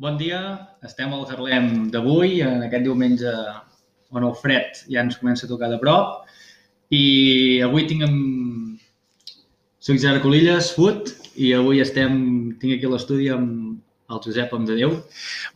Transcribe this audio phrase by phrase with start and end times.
[0.00, 0.38] Bon dia,
[0.80, 3.32] estem al Harlem d'avui, en aquest diumenge
[4.16, 6.22] on el fred ja ens comença a tocar de prop.
[6.88, 8.78] I avui tinc amb...
[9.84, 12.16] Soc Gerard Colilles, Foot, i avui estem...
[12.62, 13.76] tinc aquí l'estudi amb
[14.08, 14.96] el Josep Amdadeu.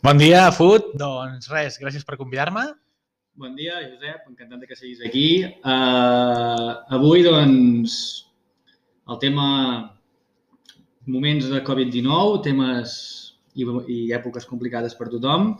[0.05, 0.93] Bon dia, Foot.
[1.01, 2.67] Doncs res, gràcies per convidar-me.
[3.41, 5.27] Bon dia, Josep, encantat de que siguis aquí.
[5.65, 7.97] Uh, avui, doncs,
[9.09, 9.49] el tema
[11.09, 12.99] moments de Covid-19, temes
[13.55, 15.53] i, i èpoques complicades per tothom.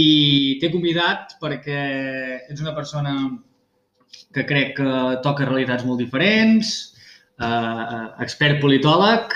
[0.00, 1.80] I t'he convidat perquè
[2.50, 3.14] ets una persona
[4.34, 4.92] que crec que
[5.24, 6.74] toca realitats molt diferents,
[7.40, 9.34] eh, expert politòleg,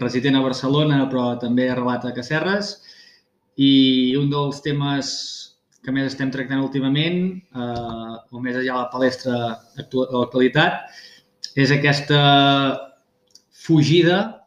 [0.00, 2.76] resident a Barcelona però també arrelat a Cacerres,
[3.60, 5.10] i un dels temes
[5.82, 9.38] que més estem tractant últimament, eh, o més allà a la palestra
[9.76, 10.86] de l'actualitat,
[11.58, 12.22] és aquesta
[13.52, 14.41] fugida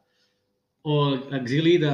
[0.85, 0.95] o
[1.33, 1.91] exili de,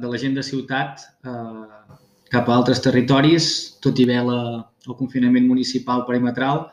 [0.00, 1.98] de la gent de ciutat eh,
[2.32, 3.46] cap a altres territoris,
[3.84, 4.40] tot i haver la,
[4.84, 6.66] el confinament municipal perimetral,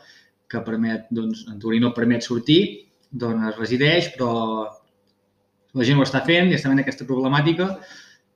[0.51, 2.61] que permet, doncs, en teoria no permet sortir,
[3.11, 4.31] d'on es resideix, però
[5.77, 7.69] la gent ho està fent i està fent aquesta problemàtica.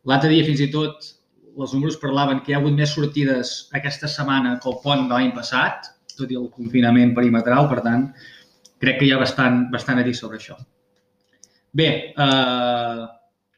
[0.07, 1.09] L'altre dia, fins i tot,
[1.55, 5.15] els números parlaven que hi ha hagut més sortides aquesta setmana que el pont de
[5.15, 8.07] l'any passat, tot i el confinament perimetral, per tant,
[8.79, 10.55] crec que hi ha bastant, bastant a dir sobre això.
[11.75, 13.05] Bé, eh,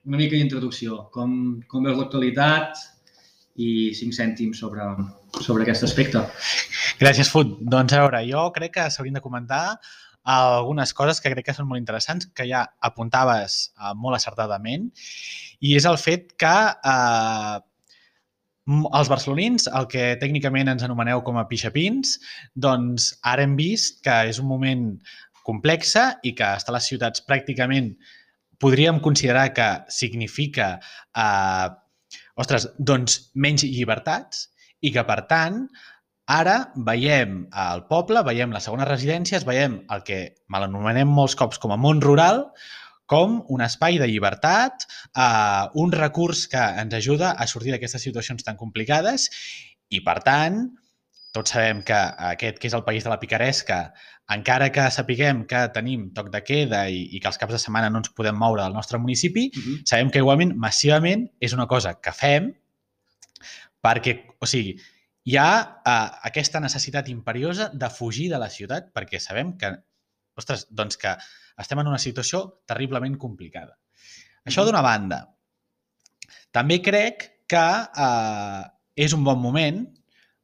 [0.07, 1.03] una mica d'introducció.
[1.13, 2.79] Com, com veus l'actualitat
[3.59, 4.85] i cinc cèntims sobre,
[5.43, 6.23] sobre aquest aspecte.
[7.01, 7.57] Gràcies, Fut.
[7.61, 9.63] Doncs a veure, jo crec que s'haurien de comentar
[10.27, 14.89] algunes coses que crec que són molt interessants, que ja apuntaves eh, molt acertadament,
[15.63, 16.55] i és el fet que
[16.91, 17.55] eh,
[18.67, 22.17] els barcelonins, el que tècnicament ens anomeneu com a pixapins,
[22.67, 24.89] doncs ara hem vist que és un moment
[25.47, 27.93] complexa i que està a les ciutats pràcticament
[28.61, 30.79] podríem considerar que significa,
[31.15, 31.67] eh,
[32.35, 34.49] ostres, doncs menys llibertats
[34.81, 35.65] i que, per tant,
[36.27, 40.19] ara veiem al poble, veiem les segones residències, veiem el que
[40.51, 42.49] mal anomenem molts cops com a món rural,
[43.07, 44.83] com un espai de llibertat,
[45.15, 49.29] eh, un recurs que ens ajuda a sortir d'aquestes situacions tan complicades
[49.89, 50.65] i, per tant,
[51.31, 51.97] tots sabem que
[52.33, 53.93] aquest, que és el país de la picaresca,
[54.33, 57.89] encara que sapiguem que tenim toc de queda i, i que els caps de setmana
[57.91, 59.81] no ens podem moure del nostre municipi, uh -huh.
[59.85, 62.53] sabem que igualment, massivament, és una cosa que fem
[63.81, 64.75] perquè, o sigui,
[65.23, 69.71] hi ha uh, aquesta necessitat imperiosa de fugir de la ciutat perquè sabem que,
[70.35, 71.15] ostres, doncs que
[71.57, 73.77] estem en una situació terriblement complicada.
[74.45, 75.27] Això d'una banda.
[76.51, 77.67] També crec que
[78.05, 78.63] uh,
[78.95, 79.87] és un bon moment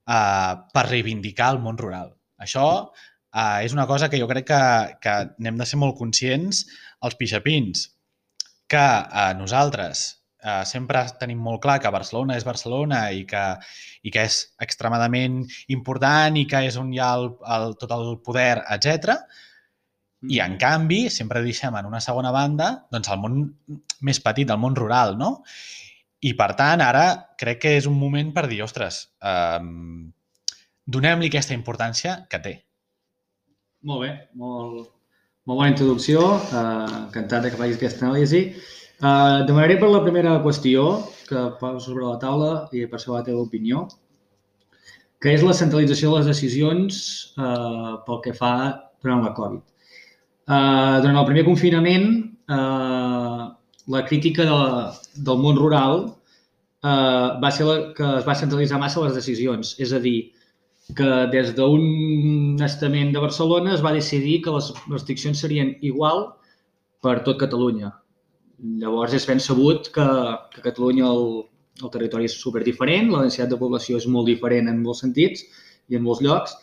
[0.08, 2.16] uh, per reivindicar el món rural.
[2.38, 4.64] Això Uh, és una cosa que jo crec que,
[5.02, 6.64] que n'hem de ser molt conscients
[7.02, 7.88] els pixapins,
[8.70, 10.04] que uh, nosaltres
[10.46, 13.44] uh, sempre tenim molt clar que Barcelona és Barcelona i que,
[14.06, 15.42] i que és extremadament
[15.76, 19.18] important i que és on hi ha el, el, tot el poder, etc.
[20.30, 20.60] I, en mm.
[20.62, 23.40] canvi, sempre deixem en una segona banda doncs, el món
[24.02, 25.40] més petit, el món rural, no?
[26.24, 27.08] I, per tant, ara
[27.40, 29.60] crec que és un moment per dir, ostres, eh,
[30.96, 32.54] donem-li aquesta importància que té.
[33.84, 34.86] Molt bé, molt,
[35.44, 36.22] molt bona introducció.
[36.56, 38.46] Uh, encantat que facis aquesta anàlisi.
[39.04, 40.86] Uh, demanaré per la primera qüestió
[41.28, 43.82] que poso sobre la taula i per saber la teva opinió,
[45.20, 47.02] que és la centralització de les decisions
[47.36, 48.54] uh, pel que fa
[49.04, 49.60] durant la Covid.
[50.48, 52.08] Uh, durant el primer confinament,
[52.52, 53.50] uh,
[53.92, 54.62] la crítica de,
[55.28, 59.76] del món rural uh, va ser la que es va centralitzar massa les decisions.
[59.84, 60.32] És a dir,
[60.92, 66.26] que des d'un estament de Barcelona es va decidir que les restriccions serien igual
[67.02, 67.94] per tot Catalunya.
[68.82, 70.08] Llavors és ben sabut que,
[70.54, 71.26] que Catalunya el,
[71.82, 75.46] el territori és super diferent, la densitat de població és molt diferent en molts sentits
[75.90, 76.56] i en molts llocs.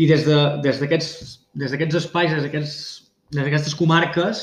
[0.00, 1.12] I des d'aquests
[1.54, 4.42] de, des des espais, des d'aquestes comarques,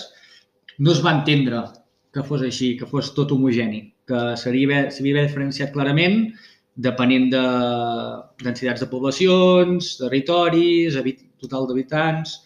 [0.79, 1.65] no es va entendre
[2.13, 4.87] que fos així, que fos tot homogeni, que s'havia
[5.25, 6.33] diferenciat clarament
[6.75, 7.43] depenent de
[8.43, 10.97] densitats de poblacions, territoris,
[11.41, 12.39] total d'habitants,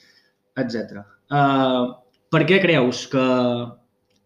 [0.60, 1.04] etc.
[1.32, 1.96] Uh,
[2.32, 3.28] per què creus que,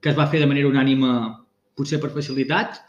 [0.02, 1.44] que es va fer de manera unànima,
[1.78, 2.82] potser per facilitat,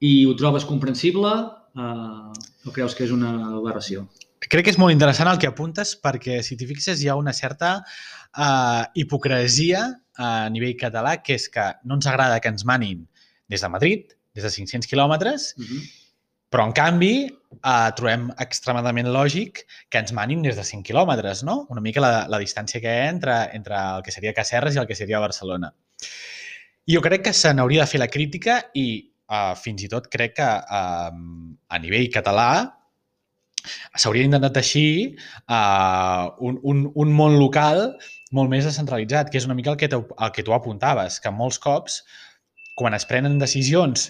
[0.00, 2.32] i ho trobes comprensible uh,
[2.64, 4.06] o creus que és una aberració?
[4.48, 7.34] Crec que és molt interessant el que apuntes perquè, si t'hi fixes, hi ha una
[7.34, 9.82] certa uh, hipocresia
[10.18, 13.04] a nivell català, que és que no ens agrada que ens manin
[13.50, 15.97] des de Madrid, des de 500 quilòmetres, uh -huh
[16.48, 21.60] però, en canvi, eh, trobem extremadament lògic que ens manin des de 5 quilòmetres, no?
[21.74, 24.82] Una mica la, la distància que hi ha entre, entre el que seria Cacerres i
[24.82, 25.72] el que seria Barcelona.
[26.88, 28.88] I jo crec que se n'hauria de fer la crítica i
[29.28, 32.50] uh, fins i tot crec que uh, a nivell català
[33.98, 35.18] s'hauria d'intentar teixir
[35.50, 37.90] uh, un, un, un món local
[38.32, 41.60] molt més descentralitzat, que és una mica el que, el que tu apuntaves, que molts
[41.60, 42.02] cops,
[42.78, 44.08] quan es prenen decisions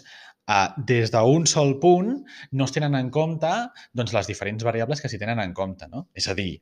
[0.49, 2.15] uh, des d'un sol punt,
[2.53, 3.53] no es tenen en compte
[3.93, 5.89] doncs, les diferents variables que s'hi tenen en compte.
[5.93, 6.09] No?
[6.17, 6.57] És a dir,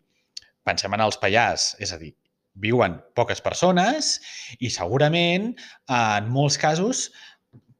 [0.66, 2.12] pensem en els Pallars, és a dir,
[2.56, 4.16] viuen poques persones
[4.58, 5.52] i segurament,
[5.92, 7.10] en molts casos,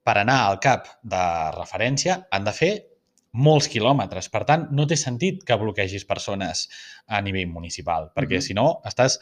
[0.07, 1.23] per anar al cap de
[1.57, 2.75] referència han de fer
[3.37, 4.29] molts quilòmetres.
[4.33, 6.67] Per tant, no té sentit que bloquegis persones
[7.07, 8.47] a nivell municipal, perquè mm -hmm.
[8.47, 9.19] si no estàs,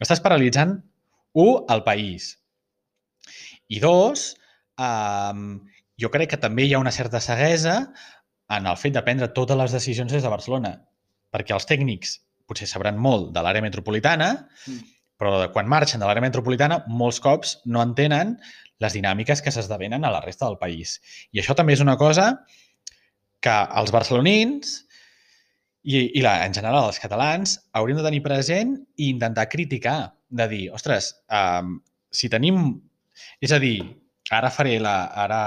[0.00, 0.78] estàs paralitzant,
[1.34, 2.38] un, el país.
[3.68, 4.36] I dos,
[4.78, 5.34] eh,
[6.00, 7.80] jo crec que també hi ha una certa ceguesa
[8.56, 10.76] en el fet de prendre totes les decisions des de Barcelona,
[11.34, 12.18] perquè els tècnics
[12.48, 14.30] potser sabran molt de l'àrea metropolitana,
[14.64, 14.94] mm.
[15.20, 18.36] però quan marxen de l'àrea metropolitana molts cops no entenen
[18.80, 20.96] les dinàmiques que s'esdevenen a la resta del país.
[21.34, 22.30] I això també és una cosa
[23.44, 24.78] que els barcelonins
[25.82, 30.48] i, i la, en general els catalans hauríem de tenir present i intentar criticar, de
[30.50, 31.78] dir, ostres, um,
[32.10, 32.78] si tenim...
[33.42, 33.80] És a dir,
[34.30, 34.96] ara faré la...
[35.24, 35.40] Ara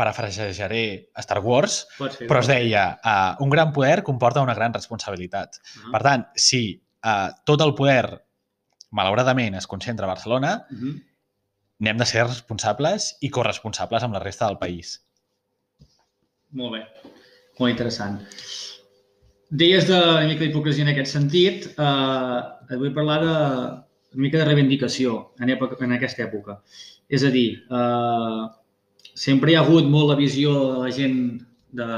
[0.00, 5.58] parafrasejaré Star Wars, fer, però es deia uh, un gran poder comporta una gran responsabilitat.
[5.60, 5.90] Uh -huh.
[5.92, 8.24] Per tant, si uh, tot el poder,
[8.90, 10.94] malauradament, es concentra a Barcelona, uh -huh.
[11.80, 15.04] n'hem de ser responsables i corresponsables amb la resta del país.
[16.52, 16.86] Molt bé.
[17.58, 18.20] Molt interessant.
[19.50, 21.66] Deies de una mica d'hipocresia en aquest sentit.
[21.66, 23.34] Eh, vull parlar de
[24.14, 26.62] una mica de reivindicació en, època, en aquesta època.
[27.10, 28.42] És a dir, eh,
[29.18, 31.18] sempre hi ha hagut molt la visió de la gent
[31.76, 31.88] de,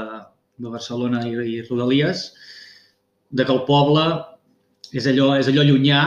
[0.57, 2.27] de Barcelona i, i Rodalies
[3.33, 4.05] de que el poble
[4.93, 6.01] és allò, és allò llunyà,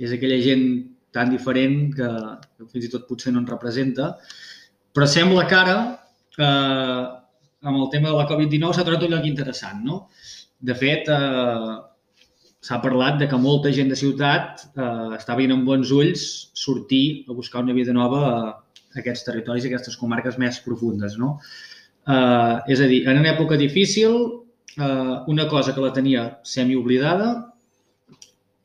[0.00, 0.66] és aquella gent
[1.12, 2.08] tan diferent que,
[2.56, 4.14] que fins i tot potser no en representa,
[4.96, 5.76] però sembla que ara
[6.40, 7.04] eh,
[7.60, 10.04] amb el tema de la Covid-19 s'ha trobat un lloc interessant, no?
[10.60, 11.76] De fet, eh,
[12.60, 16.24] s'ha parlat de que molta gent de ciutat eh, està veient amb bons ulls
[16.56, 21.38] sortir a buscar una vida nova a aquests territoris i aquestes comarques més profundes, no?
[22.06, 24.18] Eh, és a dir, en una època difícil,
[24.76, 27.30] eh, una cosa que la tenia semi-oblidada,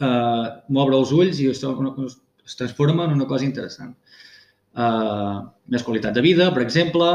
[0.02, 3.96] eh, m'obre els ulls i es, es transforma en una cosa interessant.
[4.76, 5.38] Eh,
[5.72, 7.08] més qualitat de vida, per exemple,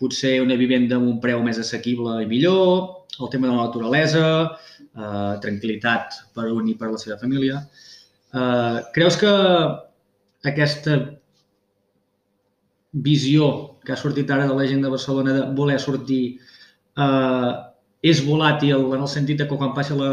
[0.00, 4.26] potser una vivenda amb un preu més assequible i millor, el tema de la naturalesa,
[4.80, 7.60] eh, tranquil·litat per un i per la seva família.
[8.32, 9.32] Eh, creus que
[10.52, 10.96] aquesta
[12.92, 16.22] visió que ha sortit ara de la gent de Barcelona de voler sortir
[16.96, 17.52] eh,
[18.02, 20.12] és volàtil en el sentit que quan passi la,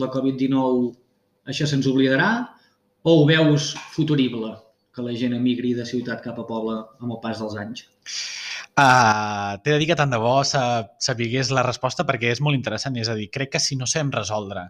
[0.00, 0.92] la Covid-19
[1.50, 2.30] això se'ns oblidarà
[3.04, 4.54] o ho veus futurible,
[4.94, 7.84] que la gent emigri de ciutat cap a poble amb el pas dels anys?
[8.74, 12.96] Uh, T'he de dir que tant de bo sapigués la resposta perquè és molt interessant.
[12.98, 14.66] És a dir, crec que si no sabem resoldre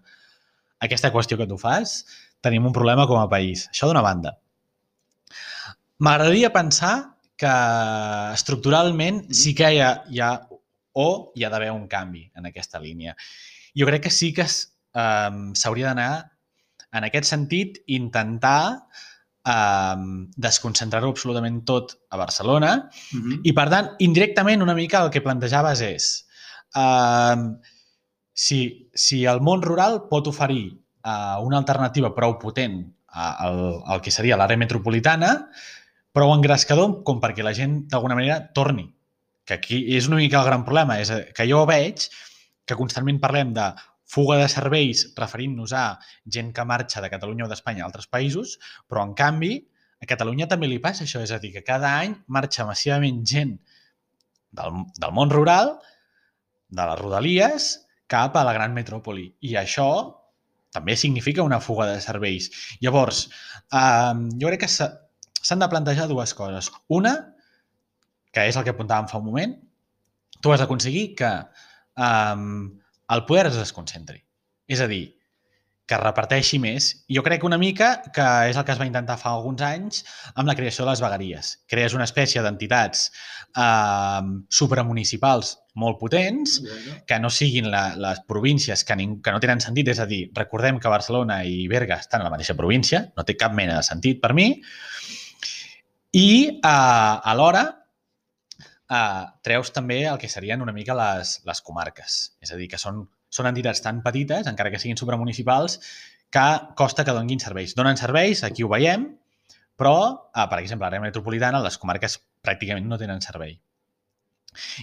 [0.84, 2.02] aquesta qüestió que tu fas,
[2.44, 3.68] tenim un problema com a país.
[3.72, 4.36] Això d'una banda.
[6.04, 6.94] M'agradaria pensar
[7.40, 7.54] que
[8.34, 9.40] estructuralment mm-hmm.
[9.40, 10.34] sí que hi ha, hi ha
[10.94, 13.16] o hi ha d'haver un canvi en aquesta línia.
[13.74, 16.12] Jo crec que sí que s'hauria d'anar
[16.94, 18.86] en aquest sentit intentar
[19.46, 19.96] eh,
[20.36, 23.40] desconcentrar-ho absolutament tot a Barcelona uh -huh.
[23.42, 26.26] i, per tant, indirectament una mica el que plantejaves és
[26.76, 27.36] eh,
[28.32, 30.66] si, si el món rural pot oferir
[31.04, 32.82] eh, una alternativa prou potent
[33.14, 35.30] al, al que seria l'àrea metropolitana,
[36.14, 38.88] prou engrescador com perquè la gent d'alguna manera torni.
[39.44, 42.08] Que aquí és una mica el gran problema, és que jo veig
[42.64, 43.68] que constantment parlem de
[44.14, 45.84] fuga de serveis referint-nos a
[46.36, 49.56] gent que marxa de Catalunya o d'Espanya a altres països, però en canvi
[50.02, 53.56] a Catalunya també li passa això, és a dir, que cada any marxa massivament gent
[54.54, 55.74] del, del món rural,
[56.74, 57.70] de les rodalies,
[58.10, 59.26] cap a la gran metròpoli.
[59.48, 59.88] I això
[60.74, 62.50] també significa una fuga de serveis.
[62.82, 63.26] Llavors,
[63.72, 66.70] eh, jo crec que s'han de plantejar dues coses.
[66.88, 67.14] Una,
[68.34, 69.54] que és el que apuntàvem fa un moment,
[70.42, 72.46] tu has d'aconseguir que eh,
[73.10, 74.22] el poder es desconcentri.
[74.70, 75.04] És a dir,
[75.84, 76.86] que reparteixi més.
[77.12, 80.00] Jo crec una mica que és el que es va intentar fa alguns anys
[80.32, 81.50] amb la creació de les vegueries.
[81.68, 86.56] Crees una espècie d'entitats eh, supramunicipals molt potents
[87.08, 89.92] que no siguin la, les províncies que, ning, que no tenen sentit.
[89.92, 93.36] És a dir, recordem que Barcelona i Berga estan a la mateixa província, no té
[93.36, 94.54] cap mena de sentit per mi.
[96.16, 97.66] I eh, alhora
[98.90, 102.18] eh, treus també el que serien una mica les, les comarques.
[102.44, 105.78] És a dir, que són, són entitats tan petites, encara que siguin supramunicipals,
[106.34, 106.46] que
[106.78, 107.76] costa que donguin serveis.
[107.78, 109.06] Donen serveis, aquí ho veiem,
[109.78, 109.96] però,
[110.34, 113.56] eh, per exemple, a l'àrea metropolitana, les comarques pràcticament no tenen servei.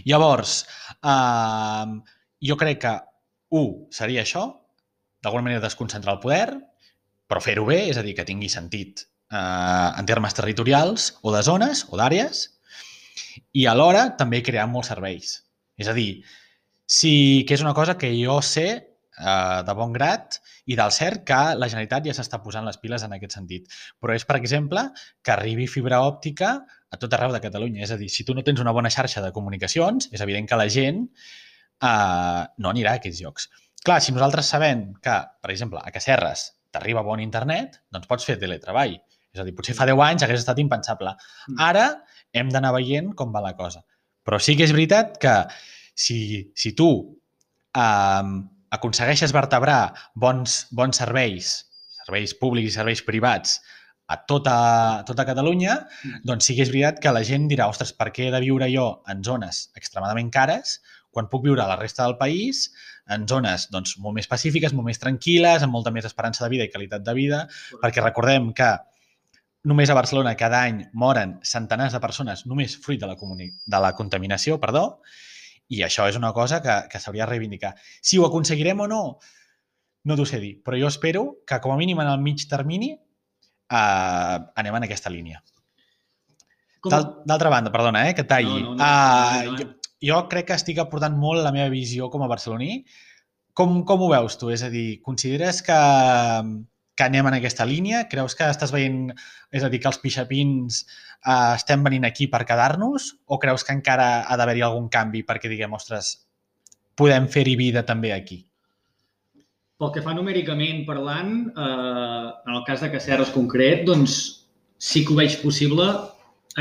[0.08, 0.66] Llavors,
[1.04, 2.02] eh,
[2.48, 2.98] jo crec que,
[3.52, 4.46] un, seria això,
[5.22, 6.48] d'alguna manera desconcentrar el poder,
[7.28, 11.44] però fer-ho bé, és a dir, que tingui sentit eh, en termes territorials o de
[11.48, 12.48] zones o d'àrees,
[13.54, 15.36] i alhora també crear molts serveis.
[15.78, 16.24] És a dir,
[16.86, 18.68] sí que és una cosa que jo sé
[19.22, 23.04] eh, de bon grat i del cert que la Generalitat ja s'està posant les piles
[23.06, 23.70] en aquest sentit.
[24.02, 24.88] Però és, per exemple,
[25.24, 26.54] que arribi fibra òptica
[26.92, 27.84] a tot arreu de Catalunya.
[27.86, 30.60] És a dir, si tu no tens una bona xarxa de comunicacions, és evident que
[30.60, 33.50] la gent eh, no anirà a aquests llocs.
[33.82, 38.38] Clar, si nosaltres sabem que, per exemple, a Cacerres t'arriba bon internet, doncs pots fer
[38.40, 39.00] teletreball.
[39.32, 41.16] És a dir, potser fa 10 anys hagués estat impensable.
[41.50, 41.62] Mm.
[41.66, 41.86] Ara
[42.34, 43.84] hem d'anar veient com va la cosa.
[44.26, 45.36] Però sí que és veritat que
[45.98, 46.90] si, si tu
[47.76, 48.32] eh,
[48.72, 51.54] aconsegueixes vertebrar bons, bons serveis,
[52.06, 53.60] serveis públics i serveis privats,
[54.12, 54.56] a tota,
[55.00, 56.22] a tota Catalunya, Mm.
[56.28, 58.68] doncs sí que és veritat que la gent dirà, ostres, per què he de viure
[58.72, 62.72] jo en zones extremadament cares quan puc viure a la resta del país
[63.08, 66.68] en zones doncs, molt més pacífiques, molt més tranquil·les, amb molta més esperança de vida
[66.68, 67.48] i qualitat de vida,
[67.82, 68.70] perquè recordem que
[69.68, 73.92] només a Barcelona cada any moren centenars de persones només fruit de la, de la
[73.98, 75.02] contaminació, perdó,
[75.72, 77.76] i això és una cosa que, que s'hauria de reivindicar.
[78.02, 79.04] Si ho aconseguirem o no,
[80.04, 82.92] no t'ho sé dir, però jo espero que com a mínim en el mig termini
[82.96, 85.44] eh, anem en aquesta línia.
[86.82, 88.58] D'altra banda, perdona, eh, que talli.
[88.64, 92.10] No, no, no, Ah, endavant, jo, jo crec que estic aportant molt la meva visió
[92.10, 92.82] com a barceloní.
[93.54, 94.50] Com, com ho veus tu?
[94.50, 95.78] És a dir, consideres que,
[97.02, 98.04] que anem en aquesta línia?
[98.12, 99.10] Creus que estàs veient,
[99.50, 103.16] és a dir, que els pixapins eh, estem venint aquí per quedar-nos?
[103.26, 106.14] O creus que encara ha d'haver-hi algun canvi perquè diguem, ostres,
[106.98, 108.44] podem fer-hi vida també aquí?
[109.82, 114.22] Pel que fa numèricament parlant, eh, en el cas de Cacerres concret, doncs
[114.78, 115.88] sí que ho veig possible.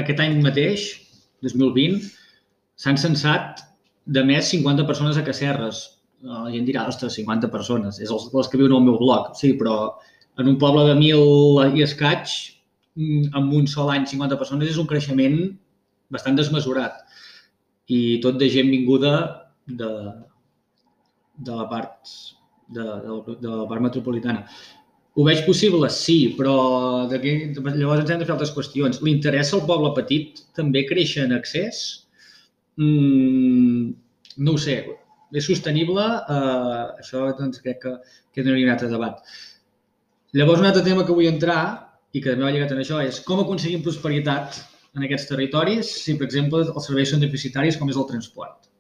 [0.01, 0.87] Aquest any mateix,
[1.45, 2.07] 2020,
[2.81, 3.61] s'han censat
[4.09, 5.83] de més 50 persones a Cacerres.
[6.25, 9.35] Eh, La gent dirà, ostres, 50 persones, és els, les que viuen al meu bloc.
[9.37, 9.77] Sí, però
[10.39, 12.33] en un poble de 1.000 i escaig,
[12.97, 15.39] mm, en un sol any 50 persones és un creixement
[16.11, 17.01] bastant desmesurat.
[17.91, 19.15] I tot de gent vinguda
[19.67, 19.91] de,
[21.47, 22.15] de la part
[22.71, 24.45] de, de, de la part metropolitana.
[25.19, 25.89] Ho veig possible?
[25.91, 26.55] Sí, però
[27.11, 29.01] d'aquí, llavors ens hem de fer altres qüestions.
[29.03, 31.81] Li interessa al poble petit també créixer en accés?
[32.79, 33.91] Mm,
[34.47, 34.79] no ho sé.
[35.35, 36.05] És sostenible?
[36.37, 37.97] Eh, això doncs, crec que,
[38.35, 39.35] que no hi ha un altre debat.
[40.39, 41.63] Llavors, un altre tema que vull entrar,
[42.15, 44.61] i que també va lligat en això, és com aconseguim prosperitat
[44.99, 48.71] en aquests territoris si, per exemple, els serveis són deficitaris com és el transport.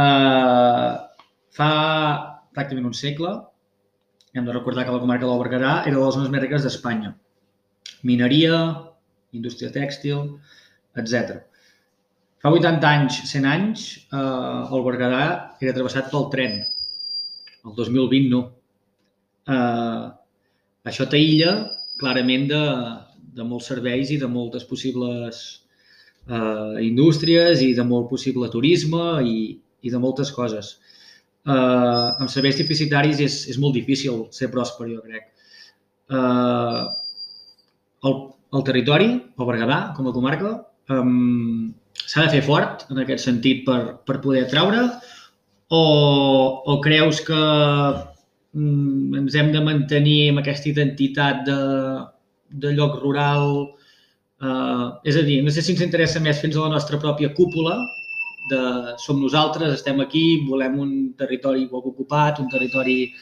[0.00, 0.92] Eh,
[1.56, 1.70] fa
[2.56, 3.34] pràcticament un segle,
[4.34, 7.14] hem de recordar que la comarca del Berguedà era de les zones més riques d'Espanya.
[8.06, 8.60] Mineria,
[9.36, 10.36] indústria tèxtil,
[11.00, 11.40] etc.
[12.40, 15.24] Fa 80 anys, 100 anys, eh, el Berguedà
[15.60, 16.56] era travessat pel tren.
[17.66, 18.46] El 2020 no.
[19.50, 20.19] Eh,
[20.88, 21.54] això t'aïlla
[22.00, 22.62] clarament de,
[23.36, 25.40] de molts serveis i de moltes possibles
[26.28, 30.78] eh, indústries i de molt possible turisme i, i de moltes coses.
[31.44, 35.28] Eh, amb serveis deficitaris és, és molt difícil ser pròsper, jo crec.
[36.10, 36.82] Eh,
[38.08, 38.18] el,
[38.56, 40.56] el territori, el Berguedà, com a comarca,
[40.90, 41.04] eh,
[42.00, 44.86] s'ha de fer fort en aquest sentit per, per poder atraure
[45.70, 45.82] o,
[46.66, 47.40] o creus que
[48.54, 51.60] ens hem de mantenir amb aquesta identitat de,
[52.50, 53.76] de lloc rural?
[54.40, 57.32] Eh, és a dir, no sé si ens interessa més fins a la nostra pròpia
[57.36, 57.76] cúpula,
[58.50, 63.12] de som nosaltres, estem aquí, volem un territori poc ocupat, un territori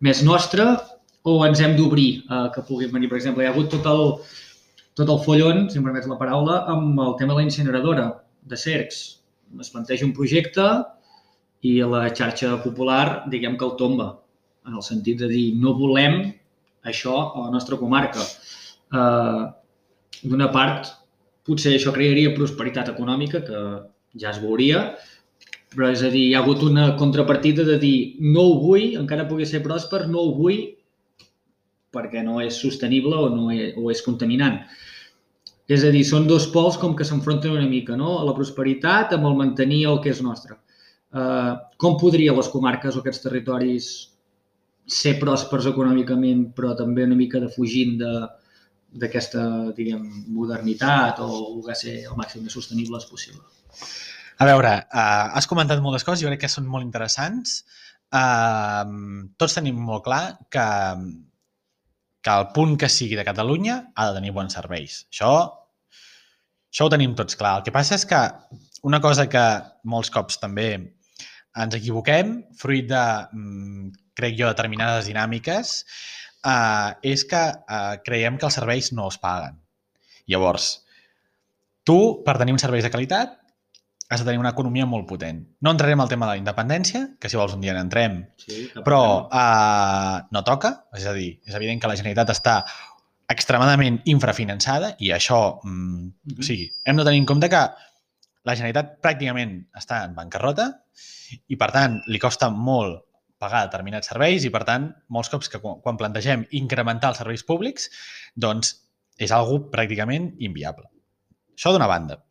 [0.00, 0.64] més nostre,
[1.28, 3.10] o ens hem d'obrir eh, que puguin venir.
[3.10, 4.16] Per exemple, hi ha hagut tot el,
[4.98, 8.08] tot el follon, si em permets la paraula, amb el tema de la incineradora
[8.48, 9.02] de Cercs.
[9.60, 10.64] Es planteja un projecte
[11.68, 14.08] i la xarxa popular, diguem que el tomba,
[14.68, 16.20] en el sentit de dir no volem
[16.88, 18.22] això a la nostra comarca.
[18.92, 19.42] Eh,
[20.22, 20.86] D'una part,
[21.42, 23.62] potser això crearia prosperitat econòmica, que
[24.22, 24.82] ja es veuria,
[25.72, 29.26] però és a dir, hi ha hagut una contrapartida de dir no ho vull, encara
[29.26, 30.60] pugui ser pròsper, no ho vull
[31.92, 34.60] perquè no és sostenible o, no és, o és contaminant.
[35.68, 38.18] És a dir, són dos pols com que s'enfronten una mica, no?
[38.20, 40.56] A la prosperitat amb el mantenir el que és nostre.
[41.12, 43.90] Uh, com podria les comarques o aquests territoris
[44.86, 48.12] ser pròspers econòmicament, però també una mica defugint de
[48.92, 50.02] d'aquesta, diguem,
[50.36, 51.28] modernitat o
[51.62, 53.40] voler ser el màxim de sostenibles possible.
[54.36, 57.62] A veure, uh, has comentat moltes coses, jo crec que són molt interessants.
[58.12, 60.22] Uh, tots tenim molt clar
[60.52, 60.66] que,
[62.20, 65.06] que el punt que sigui de Catalunya ha de tenir bons serveis.
[65.08, 65.32] Això
[66.72, 67.58] Això ho tenim tots clar.
[67.58, 68.18] El que passa és que
[68.88, 69.42] una cosa que
[69.92, 70.68] molts cops també
[71.62, 73.02] ens equivoquem, fruit de,
[73.36, 75.74] mm, crec jo, determinades dinàmiques,
[76.44, 79.58] eh, és que eh, creiem que els serveis no es paguen.
[80.30, 80.72] Llavors,
[81.84, 83.38] tu, per tenir uns serveis de qualitat,
[84.12, 85.38] has de tenir una economia molt potent.
[85.64, 89.28] No entrarem al tema de la independència, que si vols un dia n'entrem, Sí, però
[89.32, 90.74] eh, no toca.
[90.92, 92.58] És a dir, és evident que la Generalitat està
[93.32, 96.38] extremadament infrafinançada i això, mm, Mhm.
[96.38, 97.62] o sigui, hem de tenir en compte que
[98.44, 100.68] la Generalitat pràcticament està en bancarrota
[101.48, 103.06] i, per tant, li costa molt
[103.42, 107.90] pagar determinats serveis i, per tant, molts cops que quan plantegem incrementar els serveis públics,
[108.38, 108.76] doncs
[109.18, 110.88] és algo pràcticament inviable.
[111.56, 112.22] Això d'una banda.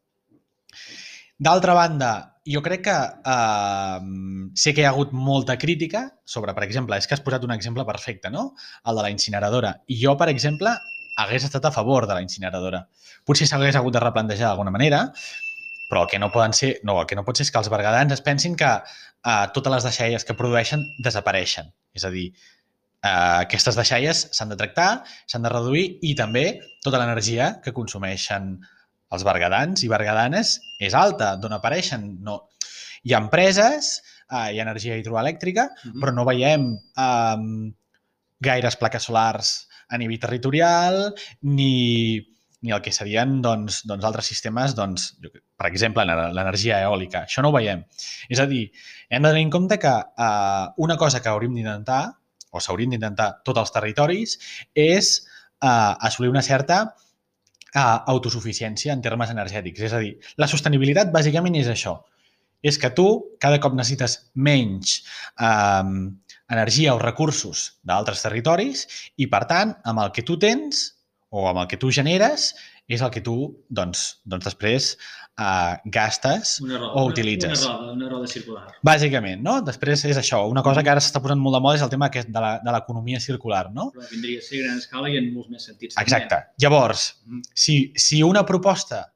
[1.41, 2.11] D'altra banda,
[2.45, 2.95] jo crec que
[3.33, 3.99] eh,
[4.63, 7.53] sé que hi ha hagut molta crítica sobre, per exemple, és que has posat un
[7.55, 8.51] exemple perfecte, no?
[8.85, 9.75] El de la incineradora.
[9.89, 10.73] I jo, per exemple,
[11.21, 12.85] hagués estat a favor de la incineradora.
[13.25, 15.03] Potser s'hagués hagut de replantejar d'alguna manera,
[15.91, 17.69] però el que no poden ser, no, el que no pot ser és que els
[17.71, 21.67] bergadans es pensin que eh, totes les deixalles que produeixen desapareixen.
[21.93, 22.29] És a dir,
[23.03, 26.45] eh, aquestes deixalles s'han de tractar, s'han de reduir i també
[26.85, 28.53] tota l'energia que consumeixen
[29.11, 32.07] els bergadans i bergadanes és alta, d'on apareixen.
[32.23, 32.45] No.
[33.03, 33.97] Hi ha empreses,
[34.31, 35.99] eh, hi ha energia hidroelèctrica, Mhm.
[35.99, 37.71] però no veiem eh,
[38.39, 42.21] gaires plaques solars a nivell territorial ni,
[42.61, 45.07] ni el que serien doncs, doncs altres sistemes, doncs,
[45.57, 47.25] per exemple, l'ener- l'energia eòlica.
[47.25, 47.83] Això no ho veiem.
[48.29, 48.67] És a dir,
[49.09, 52.03] hem de tenir en compte que eh, una cosa que hauríem d'intentar,
[52.51, 54.37] o s'haurien d'intentar tots els territoris,
[54.75, 55.11] és
[55.63, 55.67] eh,
[56.07, 56.81] assolir una certa
[57.73, 59.81] eh, autosuficiència en termes energètics.
[59.89, 61.97] És a dir, la sostenibilitat bàsicament és això.
[62.61, 63.07] És que tu
[63.41, 64.99] cada cop necessites menys
[65.41, 65.83] eh,
[66.51, 68.85] energia o recursos d'altres territoris
[69.17, 70.91] i, per tant, amb el que tu tens
[71.31, 72.51] o amb el que tu generes
[72.91, 73.35] és el que tu,
[73.71, 74.87] doncs, doncs després
[75.39, 77.61] eh, gastes Una roda, o utilitzes.
[77.63, 78.65] Una roda, una roda circular.
[78.83, 79.53] Bàsicament, no?
[79.63, 80.41] Després és això.
[80.51, 82.57] Una cosa que ara s'està posant molt de moda és el tema aquest de la-
[82.59, 83.91] de l'economia circular, no?
[83.95, 85.95] Però vindria a ser a gran escala i en molts més sentits.
[85.95, 86.03] també.
[86.09, 86.41] Exacte.
[86.59, 87.41] Llavors, Mhm.
[87.55, 89.13] si, si una proposta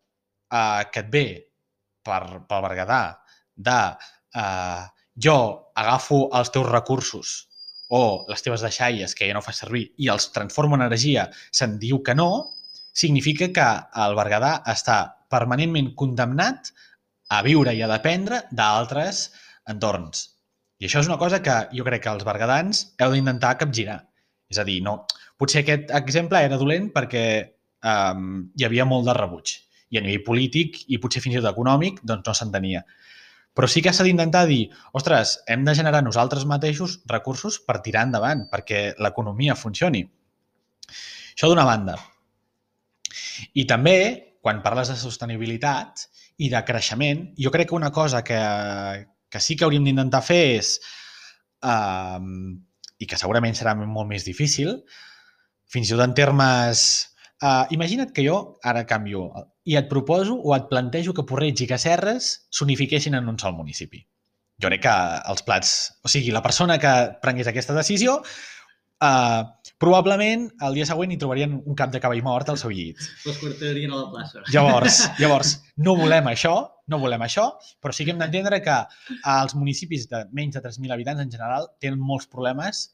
[0.52, 1.28] eh, que et ve
[2.02, 3.20] per, pel Berguedà
[3.56, 3.80] de
[4.36, 7.48] eh, jo agafo els teus recursos
[7.90, 11.78] o les teves deixalles que ja no fas servir i els transformo en energia, se'n
[11.82, 12.30] diu que no,
[12.96, 13.68] significa que
[14.06, 15.00] el Berguedà està
[15.32, 16.72] permanentment condemnat
[17.30, 19.28] a viure i a dependre d'altres
[19.70, 20.30] entorns.
[20.80, 24.02] I això és una cosa que jo crec que els bergadans heu d'intentar capgirar.
[24.52, 25.06] És a dir, no,
[25.40, 27.26] potser aquest exemple era dolent perquè
[27.86, 29.56] um, hi havia molt de rebuig
[29.94, 32.84] i a nivell polític i potser fins i tot econòmic doncs no s'entenia.
[33.56, 34.68] Però sí que s'ha d'intentar dir,
[35.00, 40.04] ostres, hem de generar nosaltres mateixos recursos per tirar endavant, perquè l'economia funcioni.
[41.32, 41.96] Això d'una banda.
[43.56, 43.98] I també,
[44.44, 46.04] quan parles de sostenibilitat
[46.44, 48.42] i de creixement, jo crec que una cosa que,
[49.32, 50.76] que sí que hauríem d'intentar fer és,
[51.64, 52.60] um,
[53.00, 54.82] i que segurament serà molt més difícil,
[55.72, 56.88] fins i tot en termes...
[57.44, 59.26] Uh, imagina't que jo ara canvio
[59.66, 64.04] i et proposo o et plantejo que Porreig i Cacerres s'unifiquessin en un sol municipi.
[64.62, 64.96] Jo crec que
[65.32, 65.72] els plats...
[66.06, 68.20] O sigui, la persona que prengués aquesta decisió
[69.04, 69.42] uh,
[69.82, 73.02] probablement el dia següent hi trobarien un cap de cavall mort al seu llit.
[73.26, 74.44] Les quarterarien a la plaça.
[74.54, 76.56] Llavors, llavors, no volem això,
[76.88, 77.50] no volem això,
[77.82, 78.78] però sí que hem d'entendre que
[79.34, 82.86] els municipis de menys de 3.000 habitants en general tenen molts problemes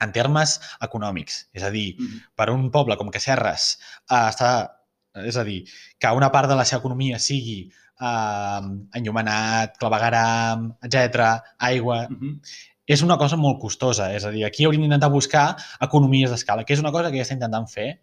[0.00, 1.46] en termes econòmics.
[1.52, 2.20] És a dir, Mhm.
[2.34, 3.78] per un poble com Cacerres
[4.10, 4.79] eh, està,
[5.14, 5.64] és a dir,
[5.98, 7.70] que una part de la seva economia sigui
[8.00, 8.60] eh,
[8.96, 12.40] enllumenat, clavegaram, etc, aigua, Mhm.
[12.86, 14.12] és una cosa molt costosa.
[14.14, 17.22] És a dir, aquí hauríem d'intentar buscar economies d'escala, que és una cosa que ja
[17.24, 18.00] està intentant fer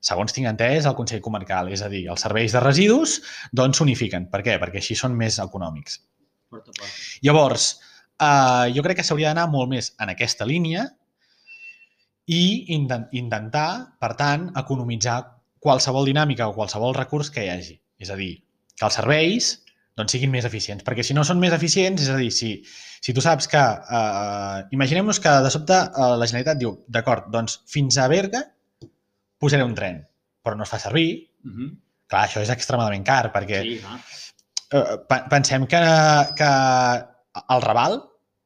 [0.00, 1.68] segons tinc entès, el Consell Comarcal.
[1.72, 3.20] És a dir, els serveis de residus
[3.52, 4.30] doncs s'unifiquen.
[4.30, 4.58] Per què?
[4.60, 6.00] Perquè així són més econòmics.
[6.48, 6.84] Porta porta.
[7.22, 7.80] Llavors,
[8.20, 10.86] eh, jo crec que s'hauria d'anar molt més en aquesta línia
[12.26, 15.35] i inten- intentar, per tant, economitzar
[15.66, 17.76] qualsevol dinàmica o qualsevol recurs que hi hagi.
[17.98, 18.36] És a dir,
[18.76, 19.52] que els serveis
[19.96, 20.84] doncs, siguin més eficients.
[20.84, 22.50] Perquè si no són més eficients, és a dir, si,
[23.00, 23.60] si tu saps que...
[23.96, 28.42] Eh, Imaginem-nos que de sobte eh, la Generalitat diu d'acord, doncs fins a Berga
[29.40, 30.02] posaré un tren,
[30.44, 31.08] però no es fa servir.
[31.48, 31.70] Mhm.
[32.12, 33.96] Clar, això és extremadament car, perquè Sí, clar.
[34.76, 35.80] eh, pe- pensem que,
[36.38, 36.50] que
[37.56, 37.98] al Raval,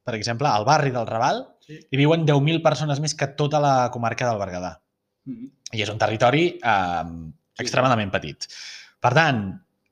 [0.07, 1.77] per exemple, al barri del Raval, Sí.
[1.91, 4.77] hi viuen 10.000 persones més que tota la comarca del Berguedà.
[5.27, 5.51] Mhm.
[5.77, 7.11] I és un territori eh,
[7.63, 8.49] extremadament petit.
[9.01, 9.45] Per tant,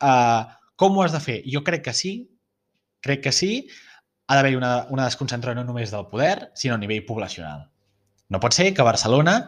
[0.03, 0.41] eh,
[0.79, 1.39] com ho has de fer?
[1.51, 2.15] Jo crec que sí,
[3.05, 3.53] crec que sí,
[4.29, 7.69] ha d'haver-hi una, una desconcentració no només del poder, sinó a nivell poblacional.
[8.29, 9.39] No pot ser que Barcelona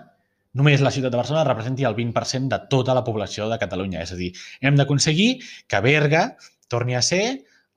[0.57, 4.03] només la ciutat de Barcelona representi el 20% de tota la població de Catalunya.
[4.03, 5.31] És a dir, hem d'aconseguir
[5.71, 6.25] que Berga
[6.73, 7.23] torni a ser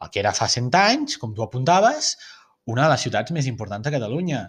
[0.04, 2.16] el que era fa 100 anys, com tu apuntaves,
[2.66, 4.42] una de les ciutats més importants de Catalunya.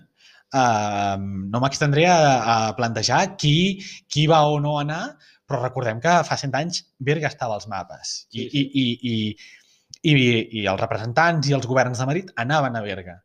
[0.54, 1.18] Uh,
[1.50, 2.18] no m'extendré a,
[2.54, 5.16] a plantejar qui, qui va o no anar,
[5.48, 8.60] però recordem que fa 100 anys Berga estava als mapes i, Sí, sí.
[8.62, 10.14] i, i, i, i,
[10.62, 13.16] i els representants i els governs de Madrid anaven a Berga.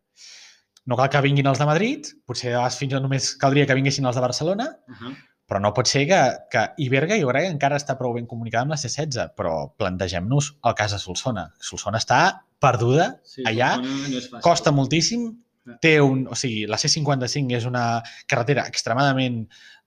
[0.89, 4.18] No cal que vinguin els de Madrid, potser fins i només caldria que vinguessin els
[4.18, 5.13] de Barcelona, Uh -huh.
[5.50, 8.26] però no pot ser que, que i Berga jo crec que encara està prou ben
[8.26, 11.54] comunicada amb la C16, però plantegem-nos el cas de Solsona.
[11.60, 15.44] Solsona està perduda, sí, allà no costa moltíssim.
[15.82, 17.86] Té un, o sigui, la C55 és una
[18.27, 19.41] carretera extremadament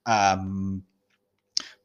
[0.09, 0.81] um,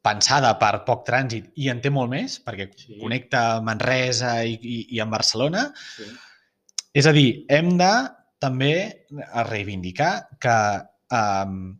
[0.08, 2.98] pensada per poc trànsit i en té molt més, perquè Sí.
[3.02, 5.68] connecta Manresa i, i, i amb Barcelona.
[5.96, 6.08] Sí.
[6.94, 7.92] És a dir, hem de
[8.40, 9.06] també
[9.50, 10.58] reivindicar que
[11.18, 11.74] um,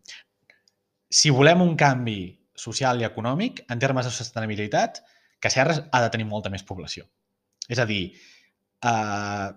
[1.10, 2.20] si volem un canvi
[2.58, 5.04] social i econòmic, en termes de sostenibilitat,
[5.40, 7.06] que Serres ha de tenir molta més població.
[7.70, 8.10] És a dir,
[8.84, 9.54] uh,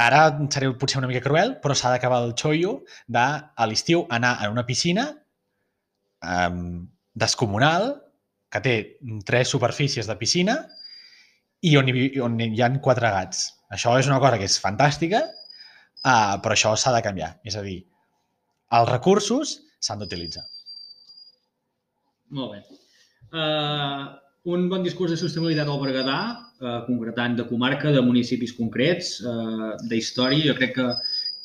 [0.00, 4.36] ara seré potser una mica cruel, però s'ha d'acabar el xollo de a l'estiu anar
[4.42, 5.06] a una piscina
[6.22, 7.92] um, descomunal
[8.50, 8.74] que té
[9.26, 10.56] tres superfícies de piscina
[11.62, 13.46] i on hi, on hi ha quatre gats.
[13.70, 15.22] Això és una cosa que és fantàstica,
[16.04, 17.30] uh, però això s'ha de canviar.
[17.46, 17.78] És a dir,
[18.78, 20.44] els recursos s'han d'utilitzar.
[22.34, 22.60] Molt bé.
[23.34, 24.10] Uh,
[24.54, 26.18] un bon discurs de sostenibilitat al Berguedà,
[26.64, 30.88] uh, concretant de comarca, de municipis concrets, uh, d'història, jo crec que,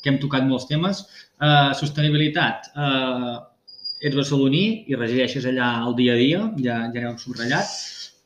[0.01, 1.03] que hem tocat molts temes.
[1.37, 2.71] Uh, sostenibilitat.
[2.75, 3.37] Uh,
[3.99, 7.77] ets barceloní i resideixes allà al dia a dia, ja, ja n'hem subratllat.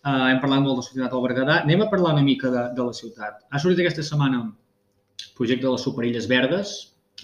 [0.04, 1.62] Uh, hem parlat molt de sostenibilitat al Berguedà.
[1.66, 3.42] Anem a parlar una mica de, de la ciutat.
[3.50, 4.46] Ha sortit aquesta setmana
[5.38, 6.74] projecte de les superilles verdes,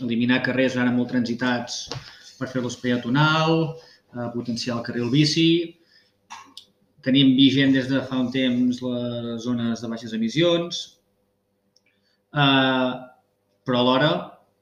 [0.02, 1.86] eliminar carrers ara molt transitats
[2.40, 3.76] per fer-los peatonal,
[4.16, 5.76] eh, potenciar el carril bici.
[7.06, 10.82] Tenim vigent des de fa un temps les zones de baixes emissions.
[12.36, 12.92] Eh,
[13.66, 14.12] però alhora,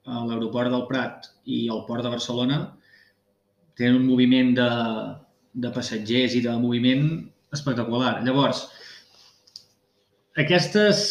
[0.08, 2.60] a l'aeroport del Prat i el port de Barcelona
[3.78, 4.70] tenen un moviment de,
[5.66, 7.10] de passatgers i de moviment
[7.56, 8.18] espectacular.
[8.26, 8.64] Llavors,
[10.44, 11.02] aquestes,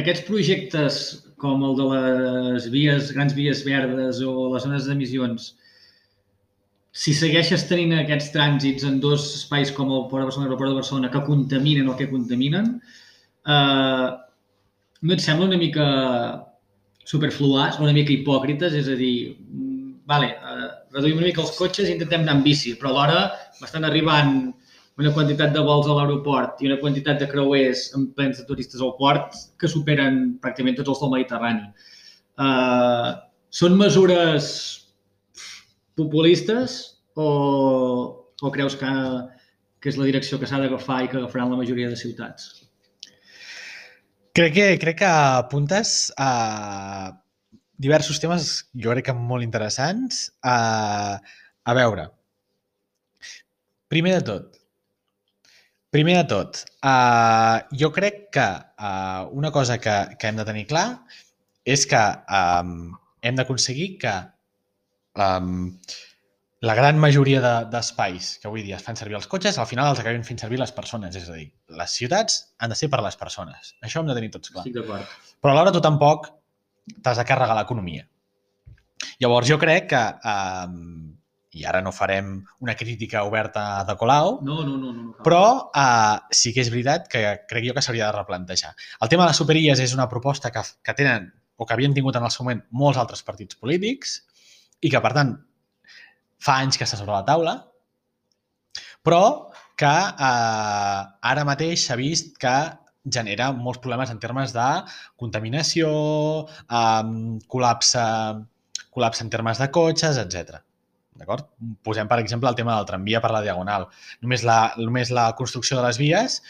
[0.00, 1.00] aquests projectes
[1.40, 5.54] com el de les vies, grans vies verdes o les zones d'emissions,
[6.92, 10.72] si segueixes tenint aquests trànsits en dos espais com el Port de Barcelona i l'aeroport
[10.72, 12.72] de Barcelona que contaminen o que contaminen,
[13.46, 14.08] eh,
[15.02, 15.86] no et sembla una mica
[17.06, 18.74] superfluats, una mica hipòcrites?
[18.74, 19.36] És a dir,
[20.10, 23.86] vale, eh, reduïm una mica els cotxes i intentem anar amb bici, però alhora m'estan
[23.86, 24.50] arribant
[25.00, 28.82] una quantitat de vols a l'aeroport i una quantitat de creuers en plens de turistes
[28.84, 31.70] al port que superen pràcticament tots els del Mediterrani.
[32.40, 33.14] Uh,
[33.48, 34.50] són mesures
[36.00, 36.80] populistes
[37.14, 37.28] o,
[38.40, 38.90] o creus que,
[39.80, 42.50] que és la direcció que s'ha d'agafar i que agafaran la majoria de ciutats?
[44.36, 46.30] Crec que, crec que apuntes a
[47.80, 50.28] diversos temes, jo crec que molt interessants.
[50.44, 51.18] A,
[51.64, 52.06] a veure,
[53.92, 54.60] primer de tot,
[55.90, 60.68] primer de tot, uh, jo crec que uh, una cosa que, que hem de tenir
[60.70, 60.86] clar
[61.66, 64.14] és que um, hem d'aconseguir que
[65.16, 65.78] um,
[66.60, 69.66] la gran majoria de- d'espais de, que avui dia es fan servir els cotxes, al
[69.66, 71.16] final els acabin fent servir les persones.
[71.16, 73.74] És a dir, les ciutats han de ser per les persones.
[73.82, 74.66] Això ho hem de tenir tots clar.
[74.66, 75.06] Estic d'acord.
[75.40, 76.28] Però alhora tu tampoc
[77.02, 78.06] t'has de carregar l'economia.
[79.20, 81.16] Llavors jo crec que, um,
[81.56, 84.92] i ara no farem una crítica oberta de Colau, No, no, no.
[84.92, 88.74] no, no però uh, sí que és veritat que crec jo que s'hauria de replantejar.
[89.00, 92.16] El tema de les superilles és una proposta que, que tenen o que havien tingut
[92.16, 94.20] en el seu moment molts altres partits polítics
[94.80, 95.34] i que, per tant,
[96.40, 97.56] fa anys que està sobre la taula,
[99.06, 99.22] però
[99.80, 101.00] que eh,
[101.32, 102.54] ara mateix s'ha vist que
[103.16, 104.68] genera molts problemes en termes de
[105.20, 105.90] contaminació,
[106.68, 107.04] eh,
[107.54, 108.06] col·lapse,
[108.92, 110.60] col·lapse en termes de cotxes, etc.
[111.20, 111.48] D'acord?
[111.84, 113.88] Posem, per exemple, el tema del tramvia per la Diagonal.
[114.24, 116.40] Només la, només la construcció de les vies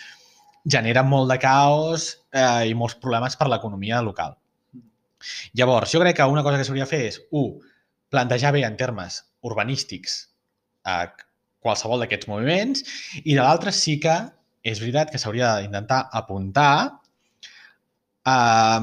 [0.70, 4.36] genera molt de caos eh, i molts problemes per l'economia local.
[5.58, 7.58] Llavors, jo crec que una cosa que s'hauria de fer és, un,
[8.10, 10.18] plantejar bé en termes urbanístics
[10.86, 11.06] eh,
[11.60, 12.84] qualsevol d'aquests moviments
[13.24, 14.14] i de l'altre sí que
[14.64, 17.00] és veritat que s'hauria d'intentar apuntar
[18.26, 18.80] eh,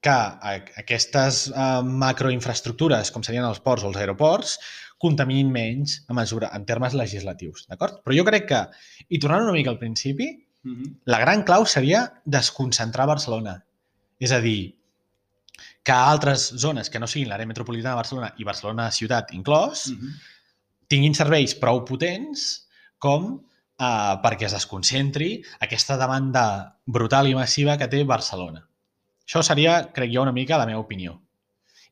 [0.00, 4.58] que a- aquestes eh, macroinfraestructures, com serien els ports o els aeroports,
[5.02, 7.98] contaminin menys a mesura en termes legislatius, d'acord?
[8.04, 8.60] Però jo crec que,
[9.12, 10.30] i tornant una mica al principi,
[10.66, 10.86] Mhm.
[11.06, 13.64] la gran clau seria desconcentrar Barcelona.
[14.18, 14.75] És a dir,
[15.86, 20.14] que altres zones que no siguin l'àrea metropolitana de Barcelona i Barcelona ciutat inclòs, Mhm.
[20.88, 22.66] tinguin serveis prou potents
[22.98, 23.36] com
[23.78, 28.66] eh, perquè es desconcentri aquesta demanda brutal i massiva que té Barcelona.
[29.26, 31.20] Això seria, crec jo, una mica la meva opinió.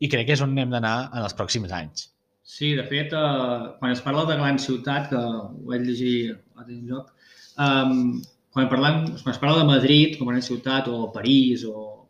[0.01, 2.11] I crec que és on hem d'anar en els pròxims anys.
[2.43, 6.63] Sí, de fet, eh, quan es parla de gran ciutat, que ho vaig llegir a
[6.63, 7.13] un lloc,
[7.59, 12.04] um, quan, parlem, quan es parla de Madrid com a gran ciutat, o París, o,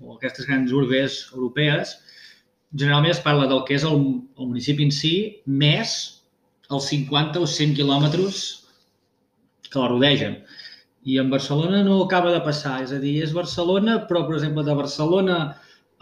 [0.00, 1.96] o aquestes grans urbes europees,
[2.72, 4.00] generalment es parla del que és el,
[4.38, 5.14] el municipi en si,
[5.46, 5.96] més
[6.70, 8.42] els 50 o 100 quilòmetres
[9.70, 10.38] que la rodegen.
[11.08, 14.64] I en Barcelona no acaba de passar, és a dir, és Barcelona, però, per exemple,
[14.66, 15.38] de Barcelona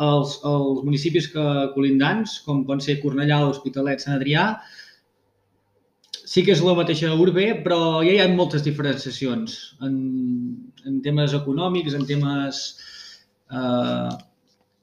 [0.03, 4.51] els, els municipis que colindants, com poden ser Cornellà, Hospitalet, Sant Adrià,
[6.29, 9.57] sí que és la mateixa urbe, però ja hi ha moltes diferenciacions
[9.87, 9.97] en,
[10.87, 12.63] en temes econòmics, en temes...
[13.51, 14.17] Eh,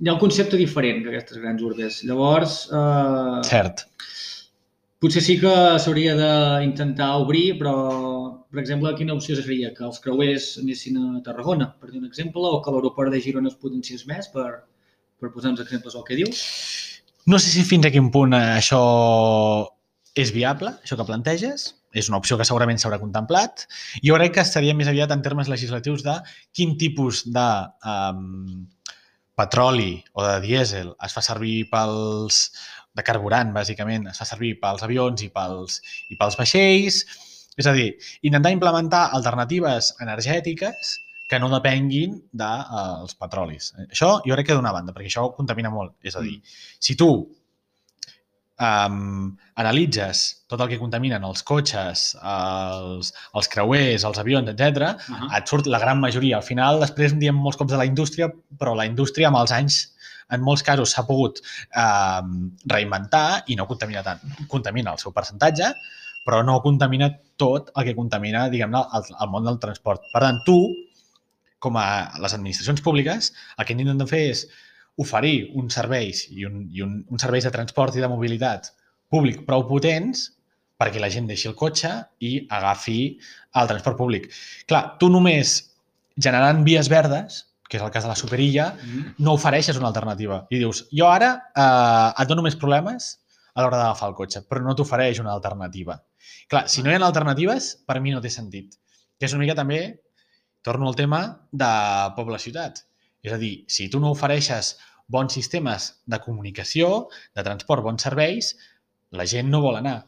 [0.02, 2.02] hi ha un concepte diferent que aquestes grans urbes.
[2.08, 2.64] Llavors...
[2.72, 3.86] Eh, Cert.
[5.04, 5.52] Potser sí que
[5.84, 7.76] s'hauria d'intentar obrir, però,
[8.50, 9.74] per exemple, quina opció seria?
[9.76, 13.52] Que els creuers anessin a Tarragona, per dir un exemple, o que l'aeroport de Girona
[13.52, 14.48] es potenciés més, per,
[15.22, 16.42] per posar uns exemples del que dius?
[17.30, 18.82] No sé si fins a quin punt això
[20.16, 23.66] és viable, això que planteges, és una opció que segurament s'haurà contemplat.
[24.04, 26.16] Jo crec que estaria més aviat en termes legislatius de
[26.56, 27.50] quin tipus de
[27.88, 28.66] um,
[29.36, 32.50] petroli o de dièsel es fa servir pels
[32.96, 35.82] de carburant, bàsicament, es fa servir pels avions i pels,
[36.12, 37.02] i pels vaixells.
[37.56, 37.90] És a dir,
[38.28, 40.96] intentar implementar alternatives energètiques
[41.28, 43.72] que no depenguin dels de, uh, petrolis.
[43.88, 45.96] Això jo crec que d'una banda, perquè això contamina molt.
[46.04, 46.58] És a dir, mm.
[46.88, 47.10] si tu
[48.60, 55.16] um, analitzes tot el que contaminen els cotxes, els, els creuers, els avions, etc, uh
[55.16, 55.32] -huh.
[55.38, 56.38] et surt la gran majoria.
[56.38, 59.52] Al final, després en diem molts cops de la indústria, però la indústria amb els
[59.52, 59.96] anys
[60.30, 61.40] en molts casos s'ha pogut
[61.76, 62.22] eh,
[62.66, 64.20] reinventar i no contamina tant.
[64.48, 65.74] Contamina el seu percentatge,
[66.26, 70.02] però no contamina tot el que contamina, diguem-ne, el, el món del transport.
[70.14, 70.58] Per tant, tu,
[71.60, 71.88] com a
[72.22, 74.48] les administracions públiques, el que intenten fer és
[75.02, 78.72] oferir uns serveis i, un, i un, uns serveis de transport i de mobilitat
[79.12, 80.30] públic prou potents
[80.80, 81.92] perquè la gent deixi el cotxe
[82.24, 83.00] i agafi
[83.60, 84.28] el transport públic.
[84.68, 85.58] Clar, tu només
[86.20, 90.44] generant vies verdes, que és el cas de la superilla, mm no ofereixes una alternativa.
[90.52, 93.16] I dius, jo ara eh, et dono més problemes
[93.56, 95.96] a l'hora d'agafar el cotxe, però no t'ofereix una alternativa.
[96.52, 98.76] Clar, si no hi ha alternatives, per mi no té sentit.
[99.18, 99.80] Que és una mica també
[100.62, 101.72] torno al tema de
[102.18, 102.84] poble-ciutat.
[103.26, 104.76] És a dir, si tu no ofereixes
[105.12, 108.54] bons sistemes de comunicació, de transport, bons serveis,
[109.16, 110.00] la gent no vol anar.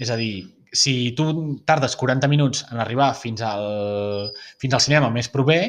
[0.00, 1.28] És a dir, si tu
[1.68, 5.62] tardes 40 minuts en arribar fins al, fins al cinema més proper,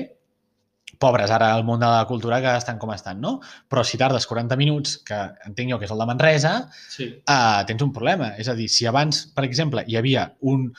[1.04, 3.36] pobres ara al món de la cultura que estan com estan, no?
[3.67, 6.54] Però si tardes 40 minuts, que entenc jo que és el de Manresa,
[6.93, 7.10] sí.
[7.19, 8.34] eh, tens un problema.
[8.39, 10.69] És a dir, si abans, per exemple, hi havia un,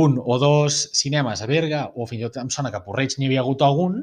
[0.00, 3.18] un o dos cinemes a Berga, o fins i tot em sona que a Porreig
[3.18, 4.00] n'hi havia hagut algun,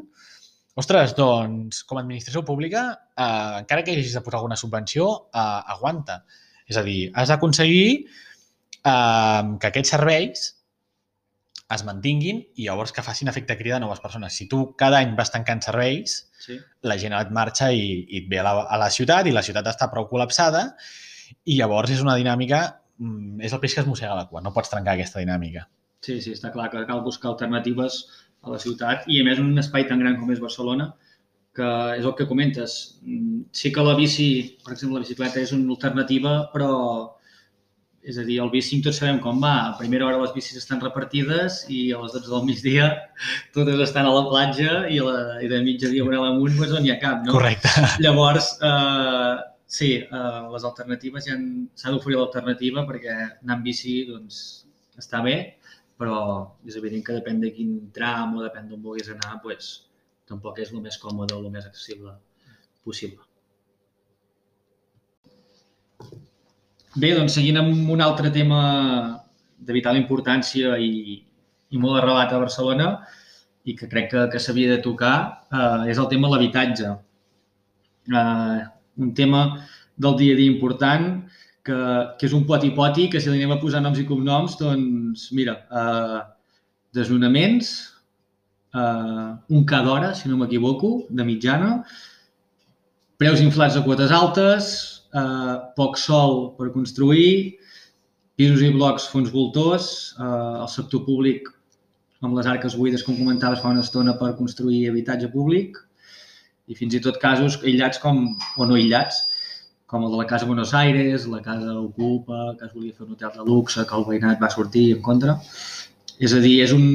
[0.76, 2.86] ostres, doncs, com a administració pública,
[3.16, 6.24] eh, encara que hagis de posar alguna subvenció, eh, aguanta.
[6.68, 10.46] És a dir, has d'aconseguir eh, que aquests serveis
[11.76, 14.36] es mantinguin i llavors que facin efecte crida a noves persones.
[14.38, 16.60] Si tu cada any vas tancant serveis, sí.
[16.86, 19.44] la gent et marxa i, i et ve a la, a la ciutat i la
[19.46, 20.68] ciutat està prou col·lapsada
[21.46, 22.62] i llavors és una dinàmica,
[23.02, 25.66] mm, és el peix que es mossega la cua, no pots trencar aquesta dinàmica.
[26.06, 28.04] Sí, sí, està clar que cal buscar alternatives
[28.46, 30.94] a la ciutat i a més un espai tan gran com és Barcelona
[31.56, 32.74] que és el que comentes.
[33.56, 34.28] Sí que la bici,
[34.66, 36.72] per exemple, la bicicleta és una alternativa, però
[38.06, 39.54] és a dir, el bici tots sabem com va.
[39.70, 42.92] A primera hora les bicis estan repartides i a les 12 del migdia
[43.56, 46.94] totes estan a la platja i, la, i de mitja diagonal amunt doncs on hi
[46.94, 47.34] ha cap, no?
[47.38, 47.72] Correcte.
[48.06, 49.34] Llavors, eh,
[49.80, 51.40] sí, eh, les alternatives ja
[51.80, 54.44] s'ha d'oferir l'alternativa perquè anar amb bici doncs,
[55.02, 55.40] està bé,
[56.00, 56.18] però
[56.68, 59.70] és evident que depèn de quin tram o depèn d'on vulguis anar, doncs,
[60.28, 62.16] tampoc és el més còmode o el més accessible
[62.86, 63.24] possible.
[66.96, 68.60] Bé, doncs seguint amb un altre tema
[69.60, 71.18] de vital importància i,
[71.72, 72.90] i molt arrelat a Barcelona
[73.66, 75.16] i que crec que, que s'havia de tocar,
[75.50, 76.92] eh, és el tema de l'habitatge.
[78.14, 78.60] Eh,
[79.04, 79.42] un tema
[79.98, 81.10] del dia a dia important
[81.66, 81.78] que,
[82.20, 85.58] que és un poti-poti que si li anem a posar noms i cognoms, doncs, mira,
[85.82, 86.22] eh,
[86.96, 87.72] desnonaments,
[88.76, 91.80] eh, un cada hora, si no m'equivoco, de mitjana,
[93.22, 94.72] preus inflats a quotes altes,
[95.16, 97.58] eh, poc sol per construir,
[98.36, 101.50] pisos i blocs fons voltors, eh, el sector públic
[102.22, 105.78] amb les arques buides, com comentaves fa una estona, per construir habitatge públic
[106.68, 109.26] i fins i tot casos aïllats com, o no aïllats,
[109.86, 113.14] com el de la Casa Buenos Aires, la Casa Ocupa, que es volia fer un
[113.14, 115.38] hotel de luxe, que el veïnat va sortir en contra.
[116.18, 116.88] És a dir, és un...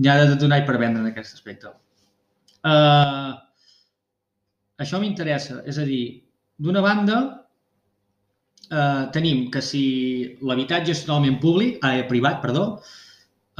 [0.00, 1.72] hi ha de donar i per vendre en aquest aspecte.
[2.64, 3.36] Uh,
[4.80, 5.60] això m'interessa.
[5.68, 6.02] És a dir,
[6.60, 7.20] d'una banda,
[8.70, 9.84] uh, tenim que si
[10.40, 12.66] l'habitatge és totalment públic, eh, privat, perdó,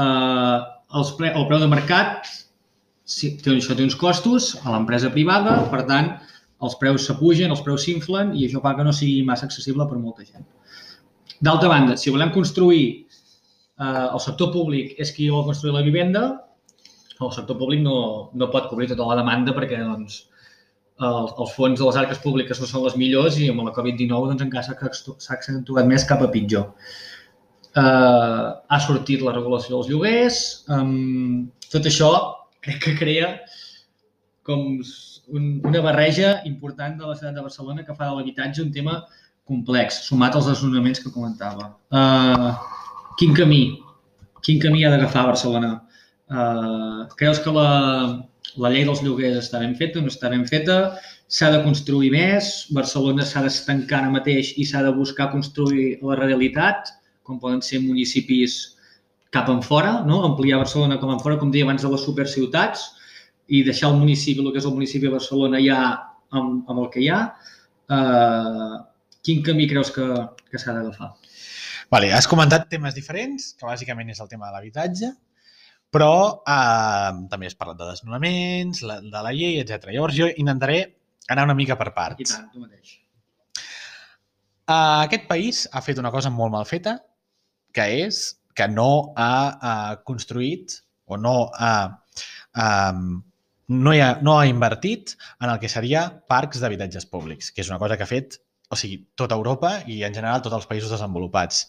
[0.01, 0.59] uh,
[0.97, 2.31] els pre el preu de mercat
[3.11, 6.15] si, té, això té uns costos a l'empresa privada, per tant,
[6.67, 9.99] els preus s'apugen, els preus s'inflen i això fa que no sigui massa accessible per
[10.01, 10.47] molta gent.
[11.41, 12.85] D'altra banda, si volem construir
[13.81, 16.25] eh, el sector públic és qui vol construir la vivenda,
[17.21, 20.25] el sector públic no, no pot cobrir tota la demanda perquè doncs,
[21.01, 24.33] els, els fons de les arques públiques no són les millors i amb la Covid-19
[24.33, 26.69] doncs, encara s'ha accentuat més cap a pitjor.
[27.71, 30.41] Uh, ha sortit la regulació dels lloguers,
[30.75, 32.11] um, tot això
[32.65, 33.29] crec que crea
[34.49, 34.81] com
[35.33, 39.01] un, una barreja important de la ciutat de Barcelona que fa de l'habitatge un tema
[39.51, 41.73] complex, sumat als desnonaments que comentava.
[41.91, 42.51] Uh,
[43.19, 43.63] quin camí?
[44.47, 45.73] Quin camí ha d'agafar Barcelona?
[46.31, 47.71] Uh, creus que la,
[48.63, 50.79] la llei dels lloguers està ben feta, no està ben feta?
[51.31, 52.51] S'ha de construir més?
[52.75, 56.95] Barcelona s'ha d'estancar ara mateix i s'ha de buscar construir la realitat,
[57.27, 58.61] com poden ser municipis
[59.35, 60.25] cap en fora, no?
[60.27, 62.89] ampliar Barcelona com en fora, com deia abans, de les superciutats
[63.51, 65.81] i deixar el municipi, el que és el municipi de Barcelona ja
[66.31, 67.23] amb, amb el que hi ha.
[67.91, 68.79] Uh,
[69.27, 70.07] quin camí creus que,
[70.51, 71.11] que s'ha d'agafar?
[71.91, 75.11] Vale, has comentat temes diferents, que bàsicament és el tema de l'habitatge,
[75.91, 76.13] però
[76.47, 79.91] eh, també has parlat de desnonaments, la, de la llei, etc.
[79.91, 80.85] Llavors jo intentaré
[81.35, 82.23] anar una mica per parts.
[82.23, 82.95] I tant, tu mateix.
[84.71, 87.01] Uh, aquest país ha fet una cosa molt mal feta,
[87.75, 88.21] que és
[88.55, 90.77] que no ha uh, construït
[91.11, 91.73] o no ha,
[92.55, 93.19] um,
[93.71, 97.71] no, hi ha, no ha invertit en el que seria parcs d'habitatges públics, que és
[97.71, 100.93] una cosa que ha fet o sigui, tota Europa i en general tots els països
[100.95, 101.65] desenvolupats.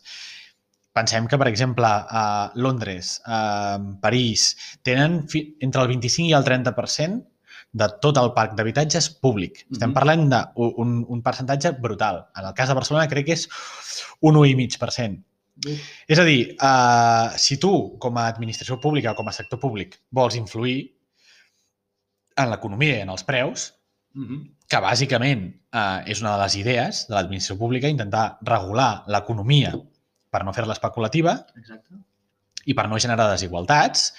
[0.93, 4.51] Pensem que, per exemple, a Londres, a París,
[4.85, 7.21] tenen entre el 25 i el 30%
[7.81, 9.63] de tot el parc d'habitatges públic.
[9.71, 9.97] Estem mm -hmm.
[9.97, 12.27] parlant d'un un, un percentatge brutal.
[12.35, 13.47] En el cas de Barcelona crec que és
[14.19, 15.23] un 1,5%.
[15.65, 15.77] Mm.
[16.07, 20.01] És a dir, uh, si tu, com a administració pública o com a sector públic,
[20.09, 21.00] vols influir
[22.45, 23.73] en l'economia i en els preus,
[24.13, 24.41] mm -hmm.
[24.67, 29.73] que bàsicament uh, és una de les idees de l'administració pública, intentar regular l'economia
[30.29, 31.95] per no fer-la especulativa Exacte.
[32.65, 34.13] i per no generar desigualtats,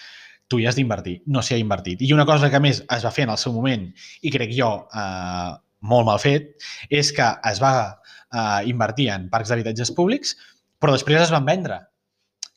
[0.49, 1.23] tu hi has d'invertir.
[1.27, 2.03] No s'hi ha invertit.
[2.03, 3.87] I una cosa que més es va fer en el seu moment,
[4.21, 6.53] i crec jo eh, molt mal fet,
[6.91, 10.37] és que es va eh, invertir en parcs d'habitatges públics,
[10.79, 11.81] però després es van vendre.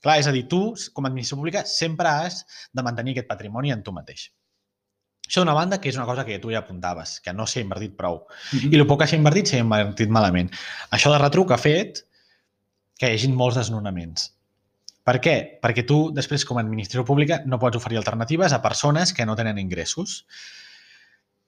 [0.03, 0.61] Clar, és a dir, tu,
[0.93, 4.27] com a administració pública, sempre has de mantenir aquest patrimoni en tu mateix.
[5.25, 7.95] Això d'una banda, que és una cosa que tu ja apuntaves, que no s'ha invertit
[7.97, 8.25] prou.
[8.53, 8.73] Mm -hmm.
[8.73, 10.51] I el poc que s'ha invertit s'ha invertit malament.
[10.91, 12.05] Això de retruc ha fet
[12.97, 14.31] que hi hagi molts desnonaments.
[15.05, 15.35] Per què?
[15.61, 19.35] Perquè tu, després, com a administració pública, no pots oferir alternatives a persones que no
[19.35, 20.25] tenen ingressos.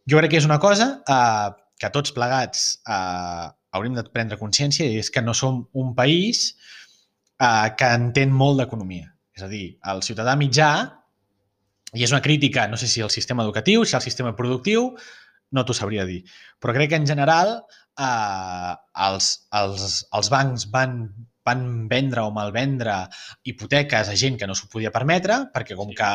[0.05, 1.49] Jo crec que és una cosa eh,
[1.81, 6.55] que tots plegats eh, hauríem de prendre consciència i és que no som un país
[7.41, 9.09] eh, que entén molt d'economia.
[9.37, 10.69] És a dir, el ciutadà mitjà,
[11.95, 14.91] i és una crítica, no sé si al sistema educatiu, si al sistema productiu,
[15.55, 16.23] no t'ho sabria dir.
[16.59, 18.73] Però crec que en general eh,
[19.07, 20.99] els, els, els bancs van
[21.47, 22.97] van vendre o malvendre
[23.47, 26.09] hipoteques a gent que no s'ho podia permetre, perquè com que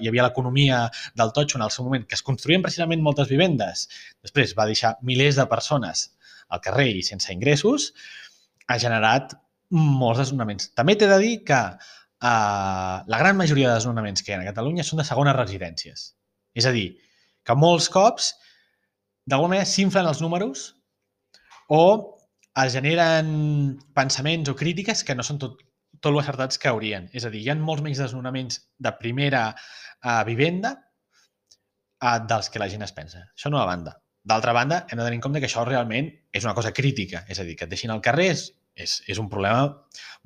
[0.00, 0.80] hi havia l'economia
[1.20, 3.86] del totxo en el seu moment, que es construïen precisament moltes vivendes,
[4.26, 6.08] després va deixar milers de persones
[6.50, 7.92] al carrer i sense ingressos,
[8.66, 9.36] ha generat
[9.74, 10.72] molts desnonaments.
[10.78, 11.60] També t'he de dir que
[12.24, 16.06] eh, la gran majoria de desnonaments que hi ha a Catalunya són de segones residències.
[16.54, 16.88] És a dir,
[17.44, 18.32] que molts cops
[19.28, 20.64] d'alguna manera s'inflen els números
[21.72, 21.84] o
[22.62, 23.28] es generen
[23.96, 25.60] pensaments o crítiques que no són tot,
[26.00, 27.08] tot lo acertats que haurien.
[27.12, 30.74] És a dir, hi ha molts menys desnonaments de primera uh, vivenda
[32.04, 33.24] uh, dels que la gent es pensa.
[33.34, 33.96] Això no a banda.
[34.24, 37.24] D'altra banda, hem de tenir en compte que això realment és una cosa crítica.
[37.28, 39.66] És a dir, que et deixin al carrer és, és, és un problema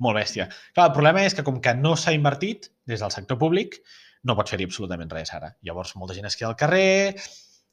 [0.03, 0.49] molt bèstia.
[0.73, 3.79] Clar, el problema és que com que no s'ha invertit des del sector públic,
[4.25, 5.53] no pots fer-hi absolutament res ara.
[5.65, 7.15] Llavors, molta gent es queda al carrer...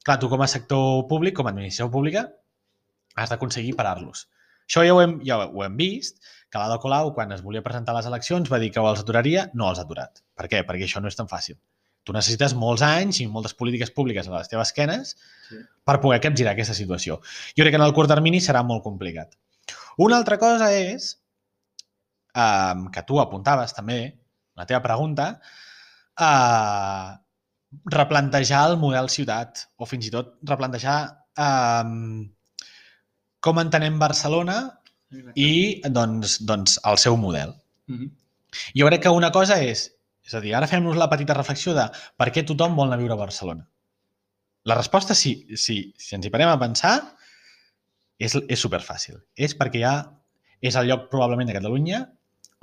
[0.06, 2.20] Clar, tu com a sector públic, com a administració pública,
[3.18, 4.28] has d'aconseguir parar-los.
[4.68, 7.90] Això ja ho hem, ja ho hem vist, que l'Ada Colau, quan es volia presentar
[7.90, 10.22] a les eleccions, va dir que els aturaria, no els ha aturat.
[10.38, 10.60] Per què?
[10.68, 11.58] Perquè això no és tan fàcil.
[12.06, 15.16] Tu necessites molts anys i moltes polítiques públiques a les teves esquenes
[15.48, 15.58] sí.
[15.82, 17.18] per poder capgirar aquesta situació.
[17.58, 19.34] Jo crec que en el curt termini serà molt complicat.
[19.96, 21.12] Una altra cosa és,
[22.34, 24.00] eh, que tu apuntaves també,
[24.56, 25.28] la teva pregunta,
[26.20, 27.16] eh,
[27.92, 30.98] replantejar el model ciutat o fins i tot replantejar
[31.36, 31.84] eh,
[33.40, 34.60] com entenem Barcelona
[35.38, 37.54] i doncs, doncs el seu model.
[37.86, 38.10] Mhm.
[38.78, 39.92] Jo crec que una cosa és,
[40.24, 41.86] és a dir, ara fem-nos la petita reflexió de
[42.16, 43.68] per què tothom vol anar a viure a Barcelona.
[44.66, 46.96] La resposta, si, si, si ens hi parem a pensar,
[48.18, 49.18] és, és superfàcil.
[49.36, 49.96] És perquè ha,
[50.60, 52.04] és el lloc probablement de Catalunya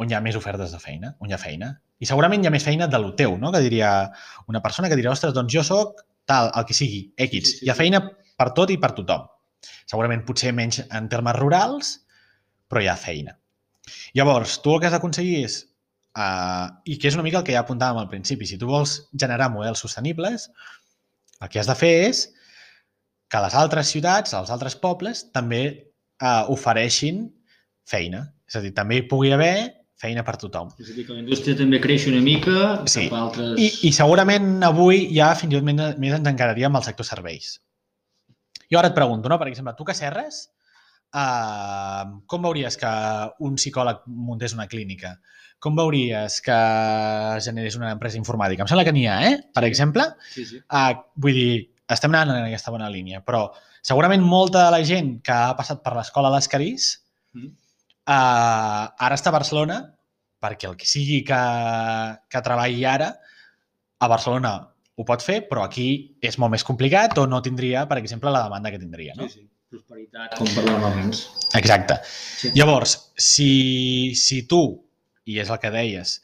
[0.02, 1.74] on hi ha més ofertes de feina, on hi ha feina.
[2.02, 3.52] I segurament hi ha més feina de lo teu, no?
[3.54, 3.92] Que diria
[4.52, 7.30] una persona que diria, ostres, doncs jo sóc tal, el que sigui, X.
[7.30, 8.02] Sí, sí, sí, hi ha feina
[8.40, 9.28] per tot i per tothom.
[9.88, 11.94] Segurament potser menys en termes rurals,
[12.68, 13.38] però hi ha feina.
[14.18, 15.60] Llavors, tu el que has d'aconseguir és,
[16.18, 18.98] uh, i que és una mica el que ja apuntàvem al principi, si tu vols
[19.14, 20.50] generar models sostenibles,
[21.40, 22.26] el que has de fer és
[23.34, 25.64] que les altres ciutats, els altres pobles, també
[26.22, 27.24] uh, ofereixin
[27.90, 28.28] feina.
[28.46, 29.56] És a dir, també hi pugui haver
[30.04, 30.70] feina per tothom.
[30.78, 33.08] És a dir, que la indústria també creix una mica Sí.
[33.08, 33.54] cap a altres...
[33.58, 37.08] I, I segurament avui ja fins i tot més, més ens encararíem amb el sector
[37.08, 37.56] serveis.
[38.70, 39.40] Jo ara et pregunto, no?
[39.42, 40.44] per exemple, tu que serres,
[41.16, 42.92] uh, com veuries que
[43.48, 45.16] un psicòleg muntés una clínica?
[45.64, 46.60] Com veuries que
[47.46, 48.66] generés una empresa informàtica?
[48.66, 49.38] Em sembla que n'hi ha, eh?
[49.56, 50.60] Per exemple, Sí, sí.
[50.68, 51.54] uh, vull dir,
[51.90, 53.50] estem anant en aquesta bona línia, però
[53.84, 57.00] segurament molta de la gent que ha passat per l'escola a l'Escarís
[57.34, 57.48] Mhm.
[58.08, 59.80] uh, ara està a Barcelona
[60.40, 61.40] perquè el que sigui que,
[62.30, 63.08] que treballi ara
[64.00, 67.98] a Barcelona ho pot fer, però aquí és molt més complicat o no tindria, per
[67.98, 69.16] exemple, la demanda que tindria.
[69.18, 69.28] No?
[69.28, 69.50] Sí, sí.
[69.74, 71.24] Prosperitat, com parlàvem abans.
[71.58, 71.96] Exacte.
[72.06, 72.52] Sí.
[72.54, 74.60] Llavors, si, si tu,
[75.26, 76.20] i és el que deies,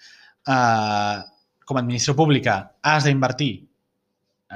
[0.46, 1.24] uh,
[1.66, 3.69] com a administració pública has d'invertir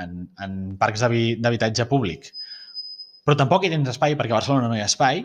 [0.02, 2.32] en, en parcs d'habi- d'habitatge públic,
[3.24, 5.24] però tampoc hi tens espai perquè a Barcelona no hi ha espai,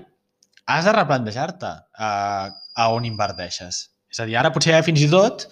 [0.69, 3.89] has de replantejar-te uh, a on inverteixes.
[4.09, 5.49] És a dir, ara potser fins i tot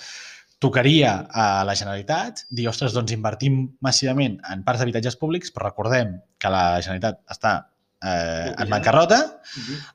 [0.63, 6.15] tocaria a la Generalitat dir, ostres, doncs invertim massivament en parcs d'habitatges públics, però recordem
[6.41, 7.57] que la Generalitat està
[8.01, 9.19] eh, en bancarrota,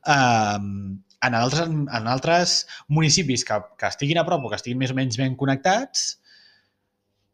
[0.05, 2.55] um, en, altres, en altres
[2.89, 6.20] municipis que, que estiguin a prop o que estiguin més o menys ben connectats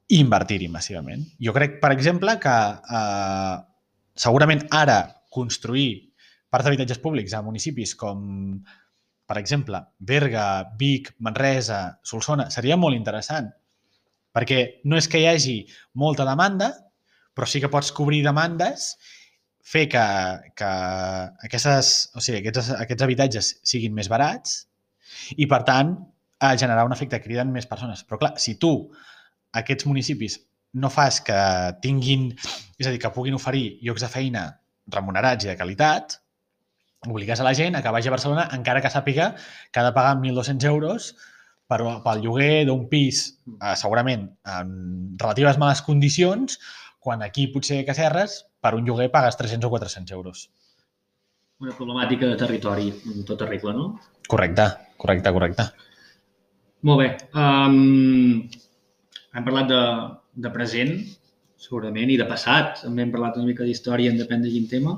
[0.08, 1.26] i invertir-hi massivament.
[1.44, 2.56] Jo crec, per exemple, que
[2.98, 3.56] uh,
[4.16, 5.02] segurament ara
[5.34, 5.90] construir
[6.50, 8.22] parcs d'habitatges públics a municipis com,
[9.28, 10.48] per exemple, Berga,
[10.80, 13.52] Vic, Manresa, Solsona, seria molt interessant.
[14.34, 15.58] Perquè no és que hi hagi
[16.00, 16.72] molta demanda,
[17.36, 18.94] però sí que pots cobrir demandes
[19.68, 20.06] fer que,
[20.56, 20.70] que
[21.50, 24.62] aquestes, o sigui, aquests, aquests habitatges siguin més barats
[25.36, 25.98] i, per tant,
[26.40, 28.06] a generar un efecte crida en més persones.
[28.08, 28.72] Però, clar, si tu
[29.54, 30.40] aquests municipis
[30.74, 31.38] no fas que
[31.82, 32.30] tinguin,
[32.78, 34.48] és a dir, que puguin oferir llocs de feina
[34.94, 36.20] remunerats i de qualitat,
[37.08, 39.32] obligues a la gent a que vagi a Barcelona encara que sàpiga
[39.72, 41.14] que ha de pagar 1.200 euros
[41.68, 43.24] per, pel lloguer d'un pis,
[43.58, 44.28] eh, segurament
[44.58, 44.70] en
[45.20, 46.60] relatives males condicions,
[47.00, 50.48] quan aquí potser a Cacerres per un lloguer pagues 300 o 400 euros.
[51.64, 53.86] Una problemàtica de territori, en tota regla, no?
[54.30, 54.68] Correcte,
[54.98, 55.66] correcte, correcte.
[56.86, 57.08] Molt bé.
[57.34, 58.44] Um,
[59.38, 59.82] hem parlat de,
[60.46, 60.98] de present,
[61.62, 62.82] segurament, i de passat.
[62.84, 64.98] També hem parlat una mica d'història, en depèn de quin tema.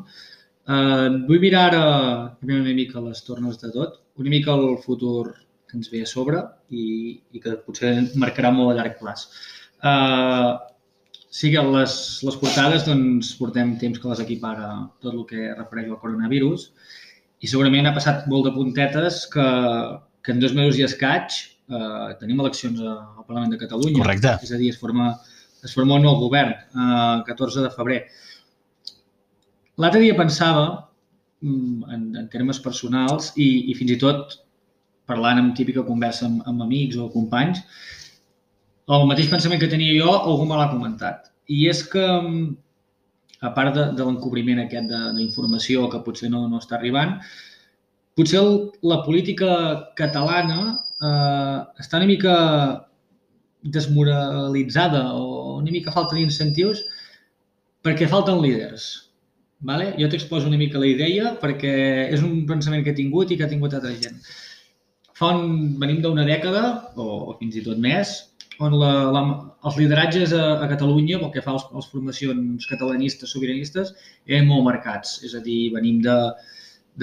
[0.69, 1.83] Uh, vull mirar ara
[2.39, 5.31] primer una mica les tornes de tot, una mica el futur
[5.69, 6.83] que ens ve a sobre i,
[7.33, 9.25] i que potser marcarà molt a llarg plaç.
[9.81, 10.57] Uh,
[11.29, 14.69] sí que les, les portades doncs, portem temps que les equipara
[15.01, 16.69] tot el que refereix al coronavirus
[17.39, 19.45] i segurament ha passat molt de puntetes que,
[20.25, 21.37] que en dos mesos i escaig
[21.69, 24.01] eh, tenim eleccions al Parlament de Catalunya.
[24.01, 24.35] Correcte.
[24.43, 25.13] És a dir, es forma,
[25.65, 28.01] es forma un nou govern, eh, 14 de febrer.
[29.79, 30.65] L'altre dia pensava,
[31.41, 34.39] mm, en, en termes personals, i, i fins i tot
[35.09, 37.61] parlant amb típica conversa amb, amb amics o companys,
[38.89, 41.29] el mateix pensament que tenia jo, algú me l'ha comentat.
[41.49, 42.49] I és que, mm,
[43.47, 47.15] a part de, de l'encobriment aquest d'informació que potser no, no està arribant,
[48.19, 49.51] potser el, la política
[49.95, 52.35] catalana eh, està una mica
[53.61, 56.85] desmoralitzada o una mica falta d'incentius
[57.83, 58.89] perquè falten líders.
[59.59, 59.91] Vale?
[59.99, 61.73] Jo t'exposo una mica la idea perquè
[62.13, 64.21] és un pensament que he tingut i que ha tingut altra gent.
[65.19, 66.63] Fa un, venim d'una dècada,
[66.95, 68.13] o, o fins i tot més,
[68.63, 69.23] on la, la,
[69.67, 73.91] els lideratges a, a Catalunya, pel que fa als, als formacions catalanistes, sobiranistes,
[74.27, 75.17] eren molt marcats.
[75.27, 76.15] És a dir, venim de,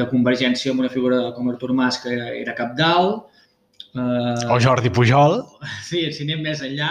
[0.00, 3.28] de Convergència amb una figura com Artur Mas, que era cap dalt.
[3.96, 5.40] Eh, O Jordi Pujol.
[5.82, 6.90] Sí, si anem més enllà,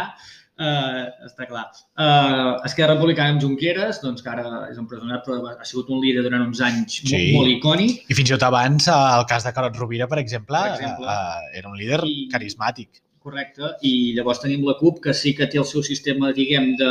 [0.58, 1.66] eh, està clar.
[2.00, 6.24] Eh, Esquerra Republicana amb Junqueras, doncs que ara és empresonat, però ha sigut un líder
[6.24, 7.32] durant uns anys Sí.
[7.34, 8.06] molt, molt icònic.
[8.10, 11.06] I fins i tot abans, eh, el cas de Carot Rovira, per exemple, Per exemple.
[11.06, 13.02] eh, era un líder I- carismàtic.
[13.26, 16.90] Correcte, i llavors tenim la CUP que sí que té el seu sistema, diguem, de,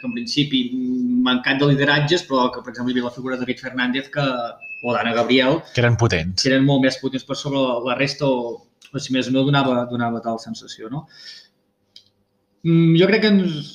[0.00, 0.70] que en principi
[1.24, 4.20] mancat de lideratges, però que, per exemple, hi havia la figura de David Fernández que,
[4.84, 6.40] o d'Anna Gabriel, Que eren potents.
[6.42, 9.84] que eren molt més potents per sobre la resta o, o si més no donava,
[9.90, 11.06] donava tal sensació, no?
[12.62, 13.68] Mm, jo crec que ens,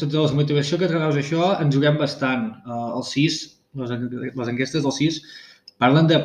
[0.00, 2.50] tota la motivació que treus això, ens juguem bastant.
[2.64, 3.40] Uh, el 6,
[3.80, 3.96] les,
[4.40, 5.20] les enquestes del 6,
[5.82, 6.20] parlen de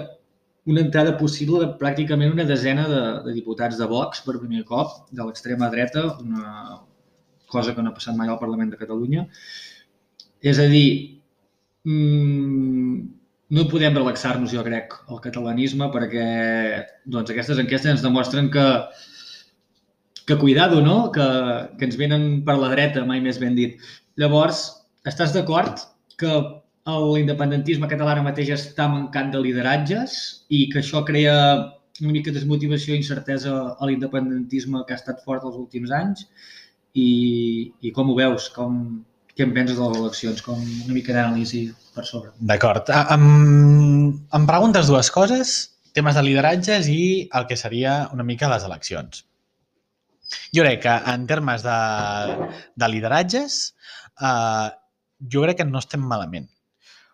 [0.66, 5.04] una entrada possible de pràcticament una desena de, de diputats de Vox per primer cop,
[5.12, 6.80] de l'extrema dreta, una
[7.52, 9.28] cosa que no ha passat mai al Parlament de Catalunya.
[10.42, 10.88] És a dir,
[11.86, 12.98] mm,
[13.54, 16.26] no podem relaxar-nos, jo crec, al catalanisme, perquè
[17.06, 18.66] doncs, aquestes enquestes ens demostren que,
[20.26, 21.12] que cuidado, no?
[21.14, 21.28] Que,
[21.78, 23.78] que ens venen per la dreta, mai més ben dit.
[24.18, 24.66] Llavors,
[25.06, 25.86] estàs d'acord
[26.18, 26.32] que
[26.86, 30.18] l'independentisme català ara mateix està mancant de lideratges
[30.54, 31.38] i que això crea
[32.02, 36.26] una mica de desmotivació i incertesa a l'independentisme que ha estat fort els últims anys
[36.94, 38.50] i, i com ho veus?
[38.54, 38.78] Com,
[39.36, 40.42] què en penses de les eleccions?
[40.46, 41.66] Com una mica d'anàlisi
[41.96, 42.32] per sobre.
[42.40, 42.90] D'acord.
[42.96, 43.26] Ah, Em,
[44.40, 45.56] em preguntes dues coses,
[45.96, 49.26] temes de lideratges i el que seria una mica les eleccions.
[50.56, 51.78] Jo crec que en termes de,
[52.76, 53.60] de lideratges,
[54.20, 54.70] eh,
[55.32, 56.48] jo crec que no estem malament.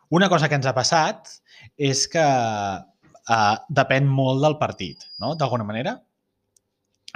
[0.10, 1.34] Una cosa que ens ha passat
[1.78, 5.34] és que eh, depèn molt del partit, no?
[5.36, 5.98] d'alguna manera.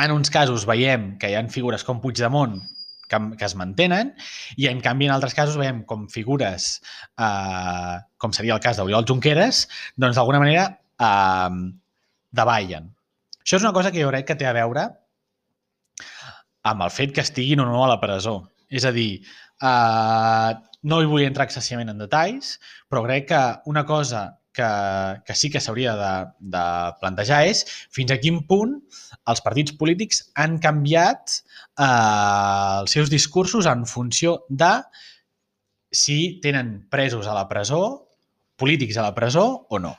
[0.02, 2.58] En uns casos veiem que hi ha figures com Puigdemont
[3.10, 4.14] que, que es mantenen
[4.58, 6.68] i en canvi en altres casos veiem com figures
[7.22, 9.66] eh, com seria el cas d'Oriol Junqueras,
[9.98, 11.64] doncs d'alguna manera eh,
[12.36, 12.92] davallen.
[13.42, 14.88] Això és una cosa que jo crec que té a veure
[16.66, 18.40] amb el fet que estiguin o no a la presó.
[18.70, 19.22] És a dir,
[19.62, 20.52] eh,
[20.90, 22.56] no hi vull entrar excessivament en detalls,
[22.90, 24.26] però crec que una cosa
[24.56, 24.70] que,
[25.28, 26.14] que sí que s'hauria de,
[26.56, 26.64] de
[27.02, 28.78] plantejar és fins a quin punt
[29.32, 34.72] els partits polítics han canviat eh, els seus discursos en funció de
[35.96, 38.10] si tenen presos a la presó,
[38.60, 39.96] polítics a la presó o no.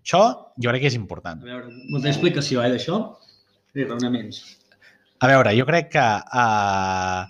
[0.00, 0.22] Això
[0.56, 1.42] jo crec que és important.
[1.42, 3.00] A veure, molta explicació, eh, d'això?
[3.74, 4.40] Sí, raonaments.
[5.20, 6.06] A veure, jo crec que
[6.42, 7.22] eh,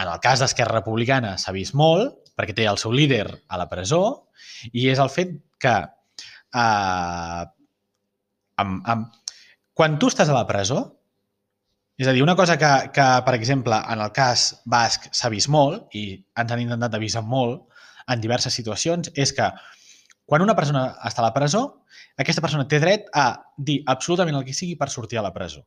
[0.00, 3.68] en el cas d'Esquerra Republicana s'ha vist molt, perquè té el seu líder a la
[3.70, 4.30] presó,
[4.72, 5.34] i és el fet
[5.64, 7.44] que eh,
[8.62, 9.22] amb, amb,
[9.74, 10.82] quan tu estàs a la presó,
[11.98, 15.50] és a dir, una cosa que, que, per exemple, en el cas basc s'ha vist
[15.50, 17.70] molt, i ens han intentat avisar molt
[18.10, 19.46] en diverses situacions, és que
[20.26, 21.62] quan una persona està a la presó,
[22.18, 25.62] aquesta persona té dret a dir absolutament el que sigui per sortir a la presó.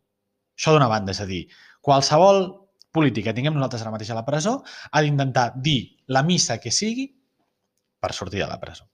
[0.57, 1.45] Això d'una banda, és a dir,
[1.85, 2.43] qualsevol
[2.91, 4.57] polític que tinguem nosaltres ara mateix a la presó
[4.91, 7.11] ha d'intentar dir la missa que sigui
[8.01, 8.87] per sortir de la presó.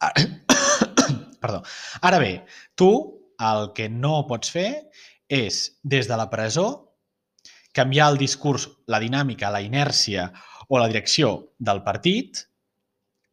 [0.00, 0.26] Ara-
[1.42, 1.62] Perdó.
[2.02, 2.32] Ara bé,
[2.78, 2.90] tu
[3.42, 4.70] el que no pots fer
[5.32, 6.66] és, des de la presó,
[7.74, 10.28] canviar el discurs, la dinàmica, la inèrcia
[10.68, 12.44] o la direcció del partit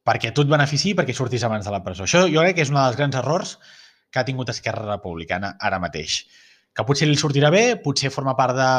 [0.10, 2.08] perquè tu et benefici i perquè surtis abans de la presó.
[2.08, 3.58] Això jo crec que és un dels grans errors
[4.10, 6.24] que ha tingut Esquerra Republicana ara mateix.
[6.74, 8.70] Que potser li sortirà bé, potser forma part de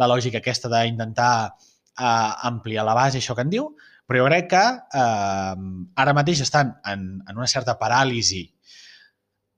[0.00, 3.68] la lògica aquesta d'intentar eh, ampliar la base, això que en diu,
[4.08, 5.54] però jo crec que eh,
[6.02, 8.46] ara mateix estan en, en una certa paràlisi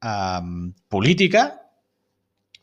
[0.02, 0.40] eh,
[0.90, 1.44] política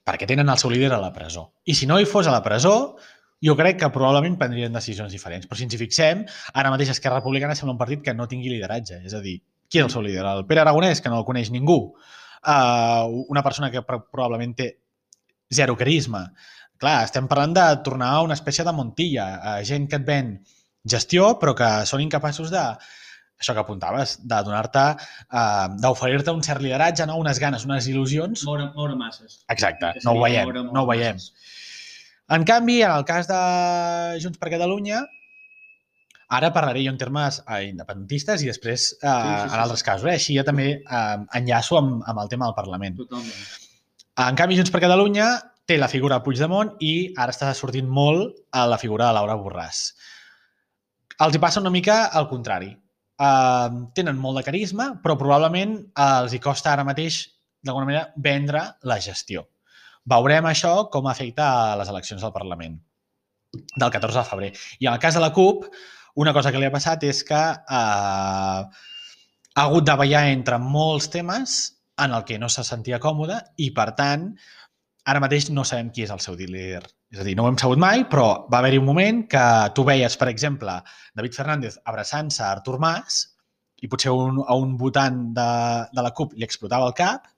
[0.08, 1.50] perquè tenen el seu líder a la presó.
[1.68, 2.96] I si no hi fos a la presó,
[3.44, 5.48] jo crec que probablement prendrien decisions diferents.
[5.48, 6.22] Però si ens hi fixem,
[6.56, 9.02] ara mateix Esquerra Republicana sembla un partit que no tingui lideratge.
[9.04, 10.24] És a dir, qui és el seu líder?
[10.26, 11.78] El Pere Aragonès, que no el coneix ningú.
[12.48, 14.70] Uh, una persona que pro- probablement té
[15.52, 16.24] zero carisma.
[16.80, 20.38] Clar, estem parlant de tornar a una espècie de Montilla, uh, gent que et ven
[20.90, 22.64] gestió, però que són incapaços de,
[23.38, 24.86] això que apuntaves, de donar-te,
[25.30, 27.20] uh, d'oferir-te un cert lideratge, no?
[27.22, 28.46] unes ganes, unes il·lusions.
[28.50, 29.42] Moure, moure masses.
[29.54, 31.22] Exacte, no ho veiem, moure no ho veiem.
[32.34, 33.38] En canvi, en el cas de
[34.24, 35.04] Junts per Catalunya,
[36.28, 40.10] ara parlaré jo en termes eh, independentistes i després eh, sí, sí, en altres casos.
[40.10, 40.18] Eh?
[40.18, 41.06] Així ja també eh,
[41.40, 42.98] enllaço amb, amb el tema del Parlament.
[43.00, 43.46] Totalment.
[44.26, 45.30] En canvi, Junts per Catalunya
[45.70, 49.38] té la figura de Puigdemont i ara està sortint molt a la figura de Laura
[49.40, 49.92] Borràs.
[51.26, 52.70] Els hi passa una mica al contrari.
[53.18, 57.24] Uh, tenen molt de carisma, però probablement els hi costa ara mateix,
[57.66, 59.48] d'alguna manera, vendre la gestió.
[60.08, 62.78] Veurem això com afecta a les eleccions del Parlament
[63.76, 64.52] del 14 de febrer.
[64.80, 65.66] I en el cas de la CUP,
[66.22, 68.62] una cosa que li ha passat és que uh,
[69.58, 71.58] ha hagut de ballar entre molts temes
[71.98, 74.30] en el que no se sentia còmode i, per tant,
[75.08, 76.84] ara mateix no sabem qui és el seu líder.
[77.14, 79.46] És a dir, no ho hem sabut mai, però va haver-hi un moment que
[79.76, 80.76] tu veies, per exemple,
[81.16, 83.24] David Fernández abraçant-se a Artur Mas
[83.82, 85.50] i potser un, a un votant de,
[85.94, 87.30] de la CUP li explotava el cap,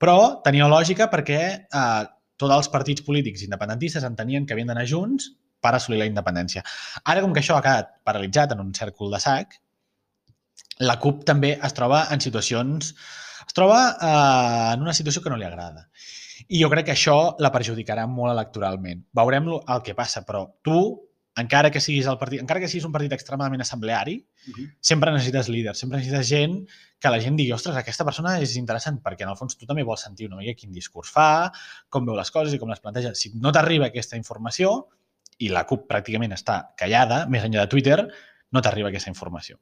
[0.00, 2.04] però tenia lògica perquè eh,
[2.40, 5.28] tots els partits polítics independentistes entenien que havien d'anar junts
[5.64, 6.64] per assolir la independència.
[7.04, 9.58] Ara, com que això ha quedat paralitzat en un cert cul de sac,
[10.80, 12.94] la CUP també es troba en situacions...
[13.44, 15.82] Es troba eh, en una situació que no li agrada.
[16.48, 19.04] I jo crec que això la perjudicarà molt electoralment.
[19.14, 20.78] Veurem el que passa, però tu,
[21.36, 24.76] encara que siguis el partit, encara que siguis un partit extremadament assembleari, Uh -huh.
[24.78, 26.68] sempre necessites líders, sempre necessites gent
[27.00, 29.82] que la gent digui, ostres, aquesta persona és interessant, perquè en el fons tu també
[29.82, 31.50] vols sentir una mica quin discurs fa,
[31.88, 33.14] com veu les coses i com les planteja.
[33.14, 34.88] Si no t'arriba aquesta informació,
[35.38, 38.08] i la CUP pràcticament està callada, més enllà de Twitter,
[38.50, 39.58] no t'arriba aquesta informació.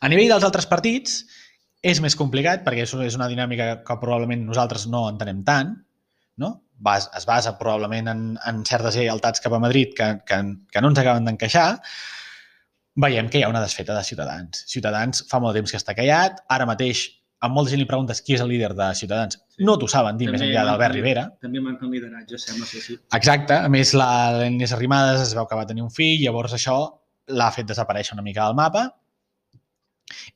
[0.00, 1.26] A nivell dels altres partits,
[1.82, 5.74] és més complicat, perquè això és una dinàmica que probablement nosaltres no entenem tant,
[6.40, 6.50] no?
[6.80, 10.40] Bas, es basa probablement en, en certes lleialtats cap a Madrid que, que,
[10.72, 11.68] que no ens acaben d'encaixar,
[13.00, 14.64] veiem que hi ha una desfeta de Ciutadans.
[14.68, 17.06] Ciutadans fa molt de temps que està callat, ara mateix
[17.40, 19.64] a molta gent li preguntes qui és el líder de Ciutadans, Sí.
[19.64, 21.26] no t'ho saben dir més També enllà d'Albert Rivera.
[21.40, 22.96] També manca un lideratge, sembla, sí, sí.
[23.16, 24.08] Exacte, a més la
[24.42, 26.78] l'Inés Arrimadas es veu que va tenir un fill, llavors això
[27.28, 28.86] l'ha fet desaparèixer una mica del mapa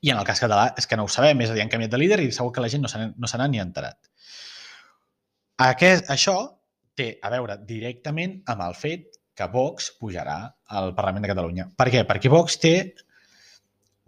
[0.01, 1.93] i en el cas català és que no ho sabem, és a dir, han canviat
[1.93, 3.97] de líder i segur que la gent no se n'ha no ni enterat.
[5.65, 6.35] Aquest, això
[6.95, 10.37] té a veure directament amb el fet que Vox pujarà
[10.71, 11.67] al Parlament de Catalunya.
[11.75, 12.03] Per què?
[12.07, 12.75] Perquè Vox té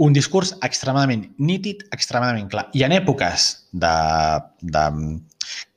[0.03, 2.67] un discurs extremadament nítid, extremadament clar.
[2.77, 3.95] I en èpoques de,
[4.61, 4.85] de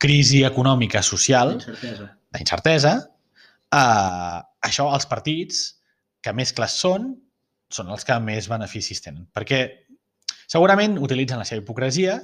[0.02, 2.10] crisi econòmica social, Incertesa.
[2.36, 2.94] d'incertesa,
[3.74, 4.38] eh,
[4.68, 5.62] això els partits
[6.20, 7.14] que més clars són,
[7.70, 9.26] són els que més beneficis tenen.
[9.34, 9.60] Perquè
[10.50, 12.18] segurament utilitzen la seva hipocresia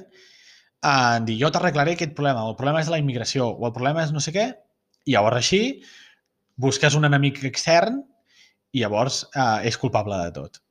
[0.87, 4.13] en dir jo t'arreglaré aquest problema, el problema és la immigració, o el problema és
[4.13, 4.45] no sé què,
[5.07, 5.61] i llavors així
[6.57, 8.01] busques un enemic extern
[8.73, 10.61] i llavors eh, és culpable de tot.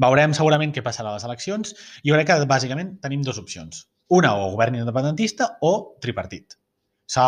[0.00, 1.74] Veurem segurament què passarà a les eleccions.
[2.06, 3.84] Jo crec que bàsicament tenim dues opcions.
[4.18, 6.57] Una, o govern independentista o tripartit.
[7.08, 7.24] S'ha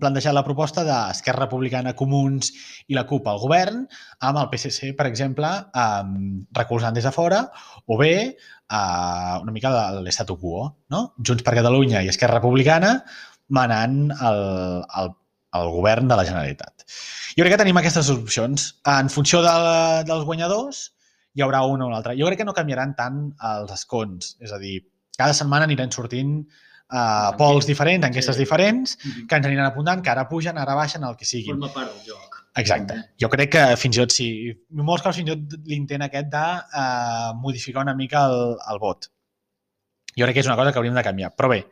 [0.00, 2.50] plantejat la proposta d'Esquerra Republicana, Comuns
[2.92, 3.86] i la CUP al govern,
[4.20, 7.40] amb el PSC, per exemple, um, recolzant des de fora,
[7.88, 11.06] o bé uh, una mica de l'estatu quo, no?
[11.24, 12.98] Junts per Catalunya i Esquerra Republicana
[13.48, 14.42] manant el,
[15.00, 15.12] el,
[15.60, 16.84] el govern de la Generalitat.
[17.32, 18.66] Jo crec que tenim aquestes opcions.
[18.88, 19.54] En funció de,
[20.08, 20.82] dels guanyadors,
[21.32, 22.16] hi haurà una o l'altra.
[22.18, 23.22] Jo crec que no canviaran tant
[23.52, 24.34] els escons.
[24.44, 24.82] És a dir,
[25.16, 26.42] cada setmana aniran sortint
[26.92, 28.42] uh, pols diferents, enquestes Sí.
[28.44, 29.26] diferents, Mhm.
[29.26, 31.48] que ens aniran apuntant, que ara pugen, ara baixen, el que sigui.
[31.50, 32.38] Forma part del joc.
[32.54, 32.94] Exacte.
[33.18, 34.28] Jo crec que fins i tot sí.
[34.50, 38.78] En molts casos fins i tot l'intent aquest de uh, modificar una mica el, el
[38.78, 39.08] vot.
[40.14, 41.34] Jo crec que és una cosa que hauríem de canviar.
[41.34, 41.62] Però bé,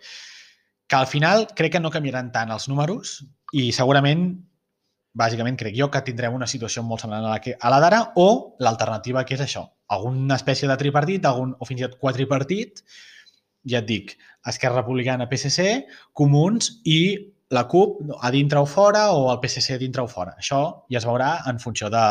[0.89, 4.41] que al final crec que no canviaran tant els números i segurament,
[5.12, 8.12] bàsicament crec jo, que tindrem una situació molt semblant a la, que, a la d'ara
[8.16, 12.81] o l'alternativa que és això, alguna espècie de tripartit algun, o fins i tot quadripartit,
[13.69, 14.17] ja et dic,
[14.49, 15.85] Esquerra Republicana, PSC,
[16.17, 17.01] Comuns i
[17.51, 20.37] la CUP a dintre o fora o el PSC a dintre o fora.
[20.39, 20.61] Això
[20.93, 22.05] ja es veurà en funció de,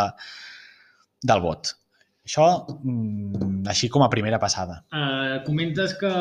[1.24, 1.74] del vot.
[2.28, 2.46] Això,
[2.84, 4.84] mm, així com a primera passada.
[4.94, 6.12] Uh, comentes que,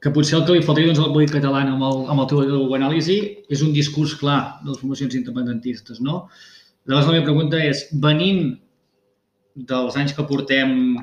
[0.00, 2.76] que potser el que li faltaria doncs, al moviment català amb el, amb el teu
[2.78, 3.18] anàlisi
[3.52, 6.28] és un discurs clar de les formacions independentistes, no?
[6.86, 8.54] Llavors la meva pregunta és, venint
[9.54, 10.96] dels anys que portem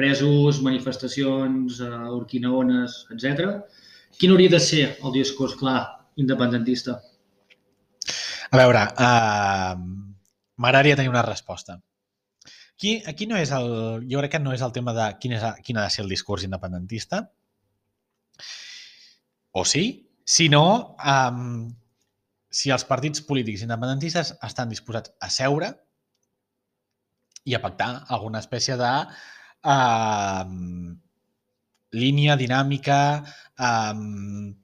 [0.00, 3.52] presos, manifestacions, uh, orquinaones, etc,
[4.16, 5.84] quin hauria de ser el discurs clar
[6.20, 6.96] independentista?
[8.50, 9.76] A veure, uh,
[10.56, 11.78] m'agradaria tenir una resposta.
[12.80, 13.68] Aquí, aquí no és el,
[14.08, 16.12] jo crec que no és el tema de quin, és, quin ha de ser el
[16.12, 17.26] discurs independentista,
[19.52, 19.84] o sí,
[20.24, 21.68] sinó um,
[22.50, 25.70] si els partits polítics independentistes estan disposats a seure
[27.44, 28.90] i a pactar alguna espècie de
[31.92, 33.00] línia dinàmica,
[33.58, 34.54] um,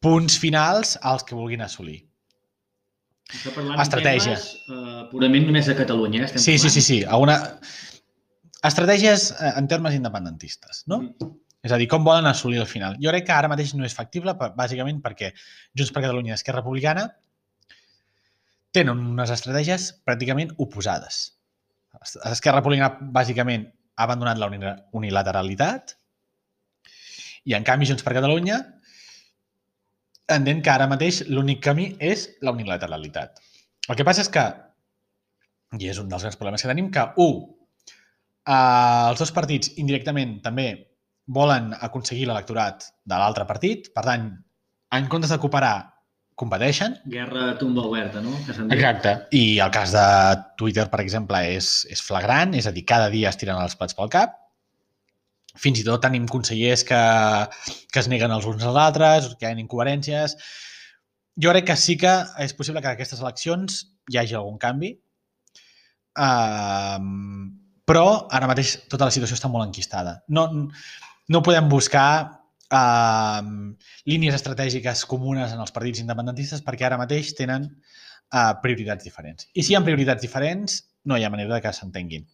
[0.00, 2.00] punts finals als que vulguin assolir.
[3.30, 4.34] Estratègia.
[4.34, 6.22] temes uh, purament només de Catalunya.
[6.24, 6.26] Eh?
[6.30, 6.74] Estem Sí, sí, parlant.
[6.74, 6.98] sí, sí.
[7.04, 7.36] Alguna...
[8.60, 10.98] Estratègies eh, en termes independentistes, no?
[11.00, 11.30] Mm.
[11.64, 12.96] És a dir, com volen assolir el final.
[13.00, 15.30] Jo crec que ara mateix no és factible, bàsicament perquè
[15.76, 17.06] Junts per Catalunya i Esquerra Republicana
[18.76, 21.22] tenen unes estratègies pràcticament oposades.
[22.30, 23.64] Esquerra Republicana, bàsicament,
[24.00, 25.94] ha abandonat la uni- unilateralitat
[27.44, 28.58] i, en canvi, Junts per Catalunya
[30.30, 33.40] entén que ara mateix l'únic camí és la unilateralitat.
[33.88, 34.44] El que passa és que,
[35.80, 37.40] i és un dels grans problemes que tenim, que, un,
[38.46, 40.68] eh, els dos partits indirectament també
[41.26, 44.30] volen aconseguir l'electorat de l'altre partit, per tant,
[44.96, 45.76] en comptes de cooperar,
[46.40, 46.96] competeixen.
[47.12, 48.32] Guerra tumba oberta, no?
[48.46, 48.56] Que.
[48.74, 49.14] Exacte.
[49.36, 50.04] I el cas de
[50.60, 53.96] Twitter, per exemple, és, és flagrant, és a dir, cada dia es tiren els plats
[53.98, 54.38] pel cap.
[55.58, 56.98] fins i tot tenim consellers que,
[57.90, 60.36] que es neguen els uns als altres, que hi ha incoherències.
[61.40, 62.12] Jo crec que sí que
[62.44, 63.80] és possible que en aquestes eleccions
[64.10, 64.92] hi hagi algun canvi,
[66.22, 66.98] uh,
[67.90, 70.20] però ara mateix tota la situació està molt enquistada.
[70.28, 70.46] No,
[71.30, 72.39] no podem buscar
[72.72, 73.40] uh,
[74.10, 79.48] línies estratègiques comunes en els partits independentistes perquè ara mateix tenen uh, prioritats diferents.
[79.54, 82.26] I si hi ha prioritats diferents, no hi ha manera que s'entenguin.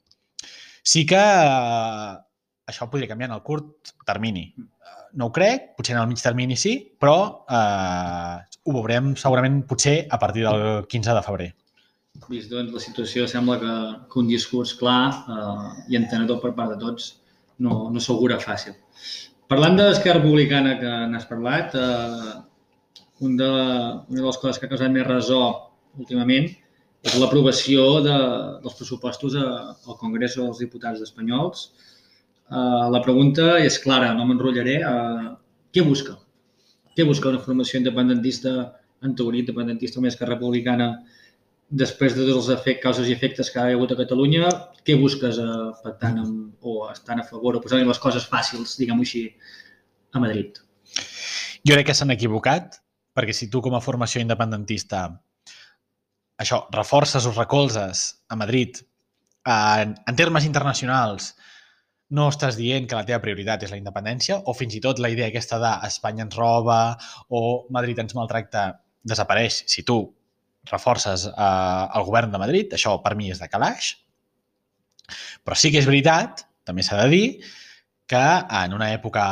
[0.87, 2.15] Sí que uh,
[2.71, 4.49] això podria canviar en el curt termini.
[4.57, 9.63] Uh, no ho crec, potser en el mig termini sí, però uh, ho veurem segurament
[9.69, 11.53] potser a partir del 15 de febrer.
[12.31, 13.75] Vist doncs, la situació sembla que,
[14.11, 17.11] que un discurs clar eh, i entenedor per part de tots
[17.63, 18.77] no, no s'augura fàcil.
[19.47, 23.51] Parlant de l'Esquerra Republicana que n'has parlat, eh, un de,
[24.11, 25.43] una de les coses que ha causat més resó
[26.03, 26.49] últimament
[27.07, 28.17] és l'aprovació de,
[28.65, 29.47] dels pressupostos a,
[29.87, 31.69] al Congrés dels Diputats espanyols.
[32.51, 34.81] Eh, la pregunta és clara, no m'enrotllaré.
[34.83, 35.31] Eh,
[35.71, 36.17] què busca?
[36.99, 38.57] Què busca una formació independentista,
[39.07, 40.91] en teoria independentista més que republicana,
[41.69, 44.49] després de tots els efectes, causes i efectes que ha hagut a Catalunya,
[44.87, 49.07] què busques eh, pactant amb, o estant a favor o posant les coses fàcils, diguem-ho
[49.07, 49.27] així,
[50.15, 50.61] a Madrid?
[51.67, 52.79] Jo crec que s'han equivocat,
[53.17, 55.09] perquè si tu com a formació independentista
[56.39, 58.83] això, reforces o recolzes a Madrid
[59.47, 61.33] en, en termes internacionals
[62.17, 65.11] no estàs dient que la teva prioritat és la independència o fins i tot la
[65.11, 66.81] idea aquesta de Espanya ens roba
[67.35, 68.69] o Madrid ens maltracta
[69.03, 69.99] desapareix si tu
[70.71, 72.75] reforces eh, el govern de Madrid.
[72.77, 73.95] Això per mi és de calaix.
[75.47, 77.27] Però sí que és veritat, també s'ha de dir,
[78.07, 78.27] que
[78.63, 79.27] en una època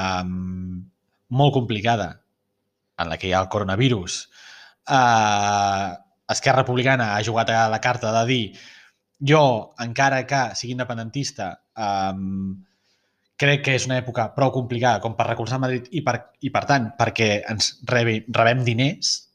[0.00, 0.24] eh,
[1.28, 2.10] molt complicada
[2.98, 4.18] en la que hi ha el coronavirus,
[4.88, 5.88] eh,
[6.28, 8.42] Esquerra Republicana ha jugat a la carta de dir
[9.18, 12.52] jo, encara que sigui independentista, um,
[13.38, 16.64] crec que és una època prou complicada com per recolzar Madrid i per, i per
[16.70, 19.27] tant perquè ens rebi, rebem diners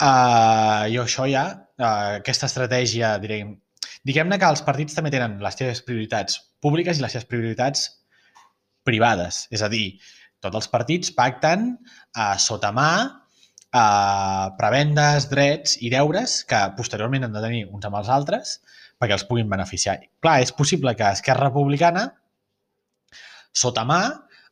[0.00, 1.44] uh, i això ja,
[1.78, 3.54] uh, aquesta estratègia diguem,
[4.06, 7.86] diguem-ne que els partits també tenen les seves prioritats públiques i les seves prioritats
[8.86, 10.00] privades, és a dir,
[10.40, 17.36] tots els partits pacten uh, sota mà uh, prebendes, drets i deures que posteriorment han
[17.36, 18.58] de tenir uns amb els altres
[19.00, 19.96] perquè els puguin beneficiar.
[20.20, 22.04] Clar, és possible que Esquerra Republicana,
[23.52, 24.02] sota mà,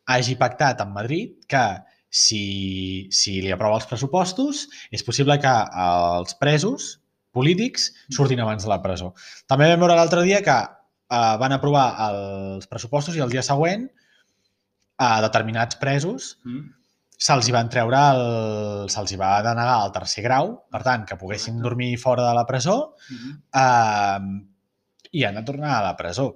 [0.09, 1.64] hagi pactat amb Madrid que
[2.09, 5.55] si, si li aprova els pressupostos, és possible que
[5.85, 6.97] els presos
[7.35, 9.13] polítics surtin abans de la presó.
[9.47, 13.87] També vam veure l'altre dia que eh, van aprovar els pressupostos i el dia següent
[14.99, 16.79] a determinats presos mm
[17.19, 18.21] se'ls van treure el...
[18.93, 22.47] se'ls hi va denegar el tercer grau, per tant, que poguessin dormir fora de la
[22.47, 23.33] presó uh -huh.
[23.63, 26.29] eh, i han de tornar a la presó.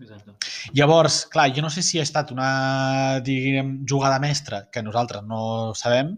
[0.00, 0.32] Exacte.
[0.76, 5.74] Llavors, clar, jo no sé si ha estat una, diguem, jugada mestra que nosaltres no
[5.76, 6.14] sabem,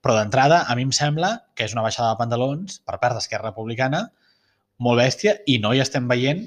[0.00, 3.50] però d'entrada a mi em sembla que és una baixada de pantalons per part d'Esquerra
[3.50, 4.06] Republicana
[4.78, 6.46] molt bèstia i no hi estem veient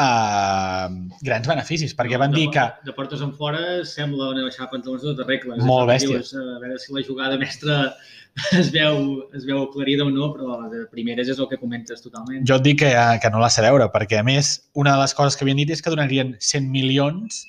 [0.00, 0.88] uh,
[1.24, 2.64] grans beneficis, perquè no, van dir que...
[2.86, 5.64] De portes en fora sembla una baixada pantalons de totes regles.
[5.66, 6.20] Molt bèstia.
[6.20, 7.78] Dius, a veure si la jugada mestra
[8.60, 9.00] es veu,
[9.36, 12.44] es veu aclarida o no, però de primeres és el que comentes totalment.
[12.48, 12.92] Jo et dic que,
[13.22, 15.72] que no la sé veure, perquè a més, una de les coses que havien dit
[15.72, 17.44] és que donarien 100 milions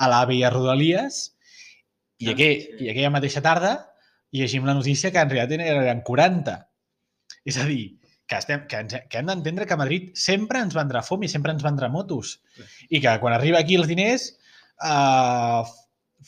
[0.00, 1.22] a l'AVE i a Rodalies
[2.20, 2.84] i, ah, aquell, sí.
[2.86, 3.76] i aquella mateixa tarda
[4.32, 6.54] llegim la notícia que en realitat eren 40.
[7.48, 7.99] És a dir,
[8.30, 11.50] que, estem, que, ens, que hem d'entendre que Madrid sempre ens vendrà fum i sempre
[11.56, 12.38] ens vendrà motos.
[12.88, 14.30] I que quan arriba aquí els diners
[14.86, 15.66] uh,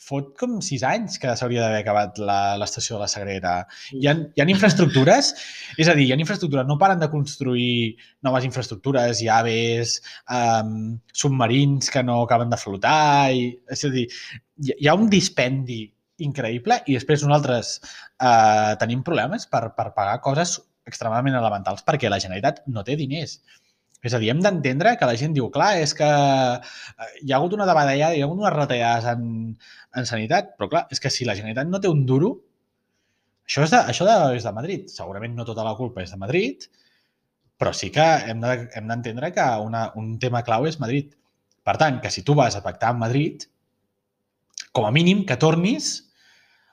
[0.03, 2.19] fot com sis anys que s'hauria d'haver acabat
[2.59, 3.53] l'estació de la Sagrera.
[3.95, 5.31] Hi ha, hi ha infraestructures,
[5.81, 7.95] és a dir, hi ha infraestructures, no paren de construir
[8.25, 9.99] noves infraestructures, hi ha aves,
[10.33, 14.09] um, submarins que no acaben de flotar, i, és a dir,
[14.73, 15.85] hi ha un dispendi
[16.23, 22.21] increïble i després nosaltres uh, tenim problemes per, per pagar coses extremadament elementals perquè la
[22.23, 23.39] Generalitat no té diners.
[24.03, 27.37] És a dir, hem d'entendre que la gent diu, clar, és que eh, hi ha
[27.37, 29.27] hagut una davallada, hi ha hagut unes retallades en,
[29.95, 32.33] en sanitat, però clar, és que si la Generalitat no té un duro,
[33.47, 34.91] això és de, això de, és de Madrid.
[34.91, 36.67] Segurament no tota la culpa és de Madrid,
[37.59, 41.15] però sí que hem d'entendre de, que una, un tema clau és Madrid.
[41.63, 43.47] Per tant, que si tu vas a pactar amb Madrid,
[44.75, 45.93] com a mínim que tornis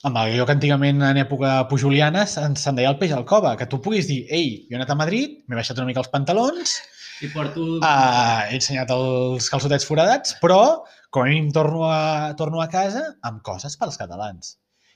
[0.09, 3.81] amb allò que antigament en època pujoliana se'n deia el peix al cova, que tu
[3.85, 6.79] puguis dir, ei, jo he anat a Madrid, m'he baixat una mica els pantalons,
[7.21, 7.67] i porto...
[7.85, 13.03] Uh, he ensenyat els calçotets foradats, però com a mínim torno a, torno a casa
[13.27, 14.55] amb coses pels catalans.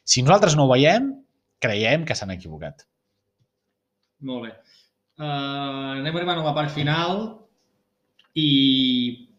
[0.09, 1.11] Si nosaltres no ho veiem,
[1.61, 2.87] creiem que s'han equivocat.
[4.25, 4.53] Molt bé.
[5.21, 7.27] Uh, anem arribant a la part final
[8.41, 8.49] i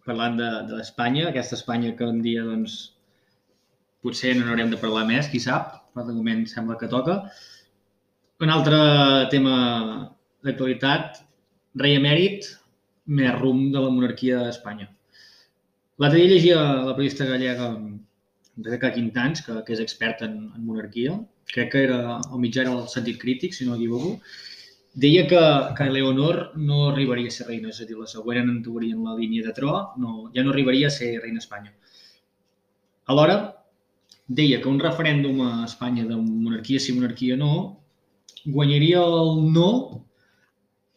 [0.05, 2.95] parlant d'Espanya, de, aquesta Espanya que un dia, doncs,
[4.06, 7.20] potser no n'haurem de parlar més, qui sap, però de moment sembla que toca.
[8.45, 8.80] Un altre
[9.32, 9.56] tema
[10.45, 11.22] d'actualitat,
[11.82, 12.49] rei emèrit,
[13.06, 14.89] més rum de la monarquia d'Espanya.
[16.01, 17.70] L'altre dia llegia la periodista gallega
[18.58, 21.16] Rebeca Quintans, que, que és expert en, en monarquia,
[21.51, 24.16] crec que era, el mitjà era el sentit crític, si no m'equivoco,
[24.95, 25.41] deia que,
[25.78, 29.03] que Leonor no arribaria a ser reina, és a dir, la següent en teoria en
[29.08, 31.74] la línia de tro, no, ja no arribaria a ser reina Espanya.
[33.12, 33.38] Alhora,
[34.28, 37.78] deia que un referèndum a Espanya de monarquia sí, monarquia no,
[38.45, 39.69] guanyaria el no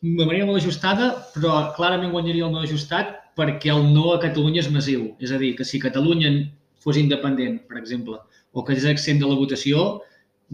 [0.01, 4.62] de manera molt ajustada, però clarament guanyaria el no ajustat perquè el no a Catalunya
[4.62, 5.12] és massiu.
[5.22, 6.31] És a dir, que si Catalunya
[6.83, 8.18] fos independent, per exemple,
[8.53, 10.01] o que és accent de la votació,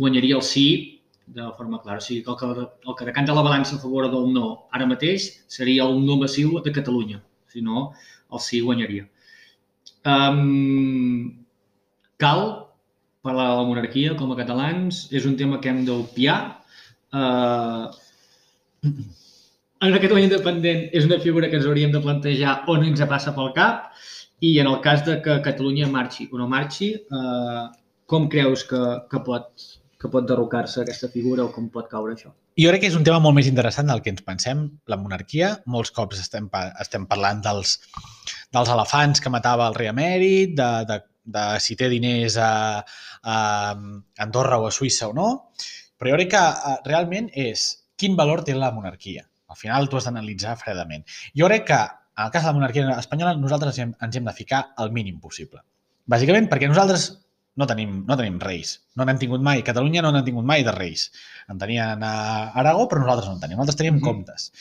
[0.00, 0.66] guanyaria el sí
[1.26, 2.00] de forma clara.
[2.00, 4.88] O sigui, que el que, el que decanta la balança a favor del no ara
[4.88, 7.22] mateix seria el no massiu de Catalunya.
[7.48, 7.92] Si no,
[8.32, 9.08] el sí guanyaria.
[10.04, 11.44] Um,
[12.20, 12.63] cal
[13.24, 15.06] parlar de la monarquia com a catalans.
[15.10, 16.38] És un tema que hem d'opiar.
[17.14, 17.90] Uh,
[18.84, 23.34] en una Catalunya independent és una figura que ens hauríem de plantejar on ens passa
[23.36, 23.90] pel cap
[24.44, 27.64] i en el cas de que Catalunya marxi o no marxi, eh,
[28.10, 29.66] com creus que, que pot,
[30.00, 32.32] que pot derrocar-se aquesta figura o com pot caure això?
[32.60, 34.66] Jo crec que és un tema molt més interessant del que ens pensem.
[34.90, 36.46] La monarquia, molts cops estem,
[36.80, 37.78] estem parlant dels,
[38.54, 42.52] dels elefants que matava el rei emèrit, de, de, de si té diners a,
[43.22, 43.36] a
[44.24, 45.28] Andorra o a Suïssa o no,
[45.98, 47.66] però jo crec que eh, realment és
[47.96, 49.24] quin valor té la monarquia.
[49.48, 51.04] Al final tu has d'analitzar fredament.
[51.38, 51.82] Jo crec que
[52.14, 55.62] en el cas de la monarquia espanyola, nosaltres ens hem de ficar el mínim possible.
[56.10, 57.08] Bàsicament perquè nosaltres
[57.56, 58.76] no tenim, no tenim reis.
[58.98, 59.62] No n'hem tingut mai.
[59.66, 61.08] Catalunya no n'ha tingut mai de reis.
[61.50, 62.14] En tenien a
[62.60, 63.58] Aragó, però nosaltres no en tenim.
[63.58, 64.08] Nosaltres tenim mm -hmm.
[64.08, 64.52] comptes.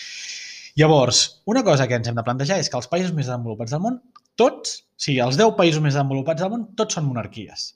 [0.76, 3.82] Llavors, una cosa que ens hem de plantejar és que els països més desenvolupats del
[3.82, 4.02] món,
[4.40, 7.70] tots, o sigui, els 10 països més desenvolupats del món, tots són monarquies.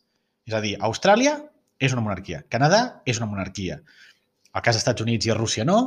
[0.47, 1.37] És a dir, Austràlia
[1.79, 3.79] és una monarquia, Canadà és una monarquia.
[4.53, 5.79] El cas dels Estats Units i Rússia no,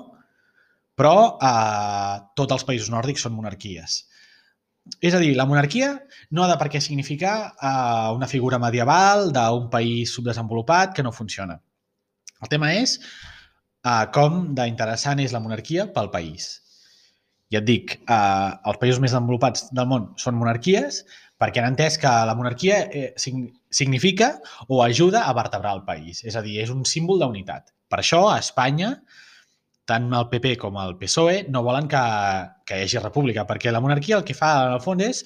[1.01, 3.97] però eh, tots els països nòrdics són monarquies.
[5.01, 5.91] És a dir, la monarquia
[6.35, 11.12] no ha de per què significar eh, una figura medieval d'un país subdesenvolupat que no
[11.16, 11.59] funciona.
[12.41, 16.51] El tema és eh, com d'interessant és la monarquia pel país.
[17.51, 21.03] Ja et dic, eh, els països més desenvolupats del món són monarquies
[21.40, 24.34] perquè han entès que la monarquia eh, significa
[24.68, 26.22] o ajuda a vertebrar el país.
[26.24, 27.72] És a dir, és un símbol d'unitat.
[27.90, 28.92] Per això, a Espanya,
[29.88, 32.03] tant el PP com el PSOE no volen que,
[32.68, 35.24] que hi hagi república, perquè la monarquia el que fa, el fons, és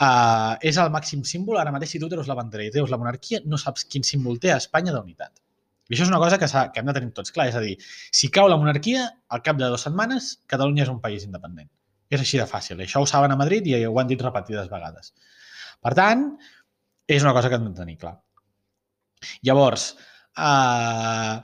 [0.00, 1.58] uh, és el màxim símbol.
[1.60, 4.40] Ara mateix, si tu treus la bandera i treus la monarquia, no saps quin símbol
[4.40, 5.43] té a Espanya d'unitat.
[5.88, 7.48] I això és una cosa que, que hem de tenir tots clar.
[7.50, 7.74] És a dir,
[8.14, 11.68] si cau la monarquia, al cap de dues setmanes, Catalunya és un país independent.
[12.08, 12.80] És així de fàcil.
[12.80, 15.12] Això ho saben a Madrid i ho han dit repetides vegades.
[15.84, 16.28] Per tant,
[17.08, 18.14] és una cosa que hem de tenir clar.
[19.44, 19.90] Llavors,
[20.36, 21.34] eh,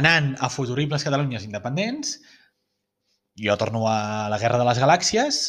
[0.00, 2.18] anant a futuribles Catalunyes independents,
[3.36, 5.42] jo torno a la Guerra de les Galàxies,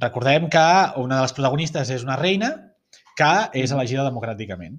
[0.00, 0.66] recordem que
[1.02, 2.52] una de les protagonistes és una reina
[3.18, 4.78] que és elegida democràticament.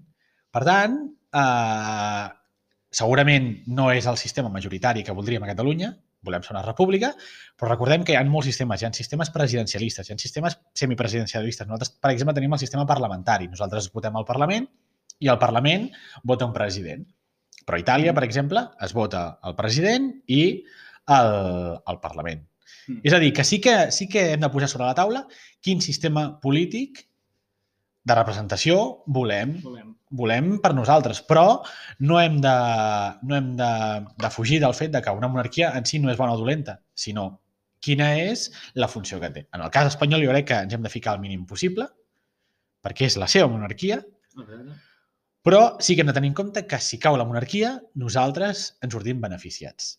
[0.51, 0.97] Per tant,
[1.33, 2.27] eh,
[2.91, 7.13] segurament no és el sistema majoritari que voldríem a Catalunya, volem ser una república,
[7.57, 8.81] però recordem que hi ha molts sistemes.
[8.81, 11.67] Hi ha sistemes presidencialistes, hi ha sistemes semipresidencialistes.
[11.67, 13.49] Nosaltres, per exemple, tenim el sistema parlamentari.
[13.49, 14.67] Nosaltres votem al Parlament
[15.21, 15.89] i el Parlament
[16.23, 17.07] vota un president.
[17.65, 20.43] Però a Itàlia, per exemple, es vota el president i
[21.17, 21.35] el,
[21.87, 22.43] el Parlament.
[22.87, 23.01] Mm.
[23.05, 25.25] És a dir, que sí que sí que hem de posar sobre la taula
[25.61, 27.05] quin sistema polític
[28.03, 29.93] de representació volem, volem.
[30.21, 31.61] volem per nosaltres, però
[32.07, 32.55] no hem, de,
[33.29, 33.71] no hem de,
[34.23, 36.79] de fugir del fet de que una monarquia en si no és bona o dolenta,
[36.93, 37.27] sinó
[37.81, 38.47] quina és
[38.77, 39.45] la funció que té.
[39.53, 41.87] En el cas espanyol jo crec que ens hem de ficar el mínim possible,
[42.81, 44.01] perquè és la seva monarquia.
[45.45, 48.93] Però sí que hem de tenir en compte que si cau la monarquia, nosaltres ens
[48.93, 49.95] sortim beneficiats.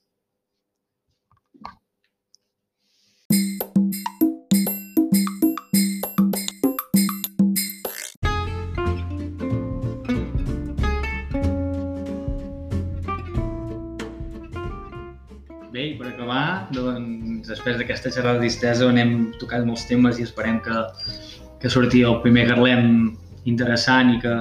[16.23, 20.85] Acabar, doncs, després d'aquesta xerrada distesa on hem tocat molts temes i esperem que,
[21.61, 23.13] que surti el primer Garlem
[23.51, 24.37] interessant i que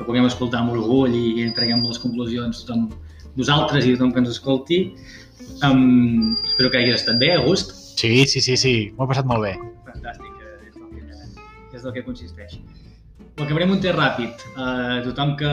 [0.00, 2.88] que puguem escoltar amb orgull i, i traguem les conclusions tothom,
[3.36, 4.80] nosaltres i tothom que ens escolti.
[5.66, 7.74] Um, espero que hagi estat bé, a gust.
[8.00, 9.52] Sí, sí, sí, sí, m'ho he passat molt bé.
[9.88, 12.56] Fantàstic, és del que, és del que consisteix.
[13.38, 14.42] Ho acabarem un temps ràpid.
[14.52, 15.50] Uh, tothom que,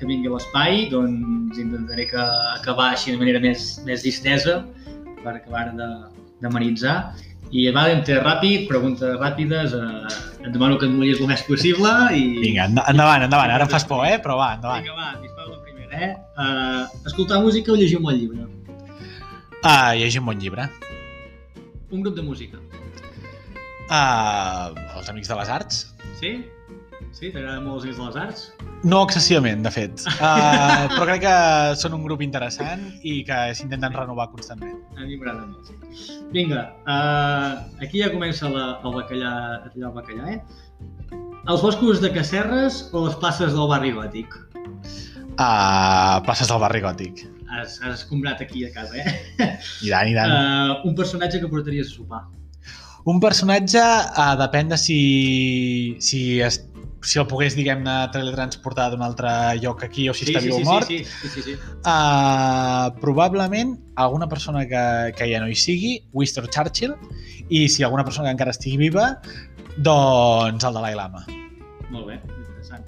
[0.00, 2.20] que vingui a l'espai, doncs intentaré que
[2.58, 4.58] acabar així de manera més, més distesa
[5.22, 6.96] per acabar d'amenitzar.
[7.50, 11.90] I va, entre ràpid, preguntes ràpides, eh, et demano que et mullis el més possible
[12.14, 12.20] i...
[12.44, 13.50] Vinga, enda- endavant, endavant.
[13.56, 14.20] Ara em fas por, eh?
[14.22, 14.84] Però va, endavant.
[14.84, 16.12] Vinga, va, dispara la primera, eh?
[16.38, 18.46] Uh, escoltar música o llegir un bon llibre?
[19.66, 20.68] Ah, llegir un bon llibre.
[21.90, 22.60] Un grup de música.
[23.90, 24.70] Ah,
[25.00, 25.82] els Amics de les Arts.
[26.20, 26.36] Sí?
[27.16, 27.30] Sí?
[27.34, 28.44] T'agraden molt els Amics de les Arts?
[28.90, 30.04] No excessivament, de fet.
[30.16, 31.34] Uh, però crec que
[31.80, 34.78] són un grup interessant i que s'intenten renovar constantment.
[34.96, 36.20] A mi m'agrada sí.
[36.34, 40.40] Vinga, uh, aquí ja comença la, el bacallà, a tallar el bacallà, eh?
[41.50, 44.36] Els boscos de Casserres o les places del barri gòtic?
[45.40, 47.24] Uh, places del barri gòtic.
[47.50, 49.14] Has, has escombrat aquí a casa, eh?
[49.82, 50.30] I tant, i tant.
[50.30, 52.28] Uh, un personatge que portaries a sopar.
[53.08, 55.00] Un personatge uh, depèn de si,
[56.04, 56.60] si, es,
[57.02, 59.30] si el pogués, diguem-ne, teletransportar d'un altre
[59.62, 60.88] lloc aquí o si està viu sí, o mort.
[60.88, 61.76] Sí, sí, sí, sí, sí.
[61.80, 64.84] Uh, probablement alguna persona que,
[65.16, 66.96] que ja no hi sigui, Winston Churchill,
[67.48, 69.14] i si alguna persona que encara estigui viva,
[69.80, 71.24] doncs el Dalai Lama.
[71.90, 72.84] Molt bé, interessant.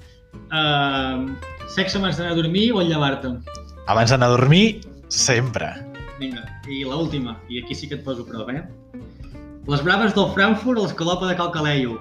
[0.53, 1.33] Uh,
[1.73, 3.33] sexe abans d'anar a dormir o llevar-te?
[3.89, 5.73] Abans d'anar a dormir, sempre.
[6.19, 9.01] Vinga, i l'última, última, i aquí sí que et poso prova, eh?
[9.67, 11.97] Les braves del Frankfurt o l'escalopa de Calcaleio?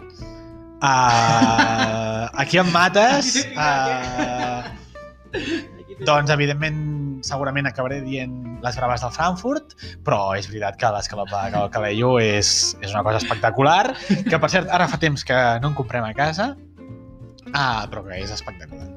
[0.82, 3.36] Uh, aquí em mates.
[3.54, 4.66] Uh,
[6.02, 6.80] doncs, evidentment,
[7.22, 12.74] segurament acabaré dient les braves del Frankfurt, però és veritat que l'escalopa de Calcaleio és,
[12.82, 13.94] és una cosa espectacular,
[14.26, 16.52] que, per cert, ara fa temps que no en comprem a casa,
[17.52, 18.90] ah, però que és espectacular.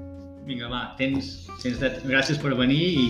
[0.50, 3.08] Vinga, va, tens, tens dret, gràcies per venir i,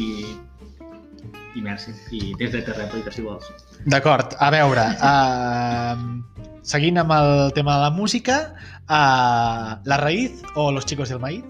[1.55, 1.95] i merci.
[2.15, 3.51] I tens dret a rèplica, si vols.
[3.87, 6.34] D'acord, a veure, uh,
[6.65, 8.55] seguint amb el tema de la música,
[8.89, 11.45] uh, La Raíz o Los Chicos del Maíz?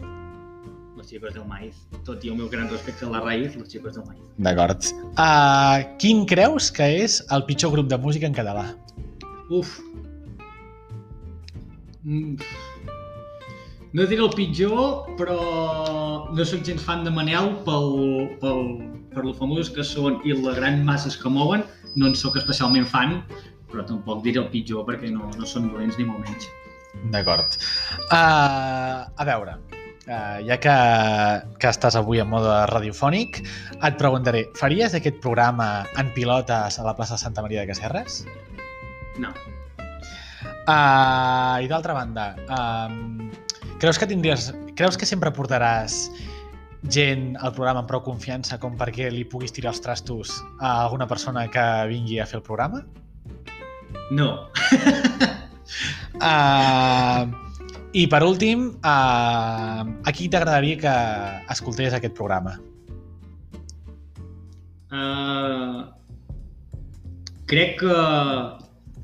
[0.96, 1.76] Les xicos del maïs.
[2.08, 4.24] Tot i el meu gran respecte a la raïs, les xicos del maïs.
[4.42, 4.88] D'acord.
[5.20, 8.64] Uh, quin creus que és el pitjor grup de música en català?
[9.54, 9.76] Uf.
[12.02, 12.40] Mm.
[13.94, 15.38] No diré el pitjor, però
[16.34, 17.92] no sóc gens fan de Manel pel,
[18.42, 18.66] pel,
[19.14, 21.64] per lo famós que són i la gran masses que mouen.
[21.96, 23.22] No en sóc especialment fan,
[23.72, 26.50] però tampoc diré el pitjor perquè no, no són dolents ni molt menys.
[27.12, 27.58] D'acord.
[28.08, 29.58] Uh, a veure,
[30.08, 30.76] uh, ja que,
[31.60, 33.42] que estàs avui en mode radiofònic,
[33.76, 38.24] et preguntaré, faries aquest programa en pilotes a la plaça Santa Maria de Casserres?
[39.22, 39.34] No.
[40.66, 43.28] Uh, I d'altra banda, um,
[43.82, 44.50] creus que tindries,
[44.80, 46.08] creus que sempre portaràs
[46.90, 51.08] gent al programa amb prou confiança com perquè li puguis tirar els trastos a alguna
[51.10, 52.84] persona que vingui a fer el programa?
[54.12, 54.30] No.
[56.16, 57.28] Uh,
[57.96, 60.94] I per últim, uh, a qui t'agradaria que
[61.52, 62.56] escoltés aquest programa?
[64.96, 65.92] Uh,
[67.52, 67.98] crec que,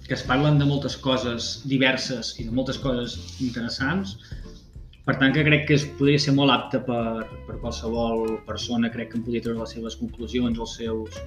[0.08, 4.16] que es parlen de moltes coses diverses i de moltes coses interessants.
[5.04, 8.92] Per tant, que crec que es podria ser molt apte per, per qualsevol persona.
[8.94, 11.18] Crec que en podria treure les seves conclusions, els seus,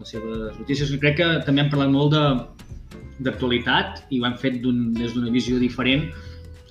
[0.00, 0.92] les seves notícies.
[1.02, 2.16] Crec que també hem parlat molt
[3.20, 6.08] d'actualitat i ho hem fet des d'una visió diferent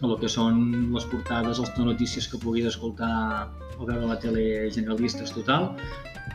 [0.01, 0.59] a el que són
[0.93, 5.73] les portades, les notícies que puguis escoltar o veure a la tele generalistes total.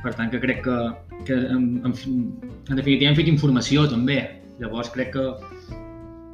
[0.04, 0.78] Per tant, que crec que,
[1.24, 4.18] que en, en, en definitiva hem fet informació també.
[4.60, 5.24] Llavors crec que,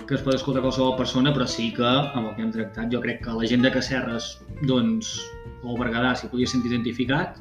[0.08, 3.00] que es pot escoltar qualsevol persona, però sí que amb el que hem tractat jo
[3.04, 4.32] crec que la gent de Cacerres
[4.66, 5.14] doncs,
[5.62, 7.38] o Berguedà s'hi podia sentir identificat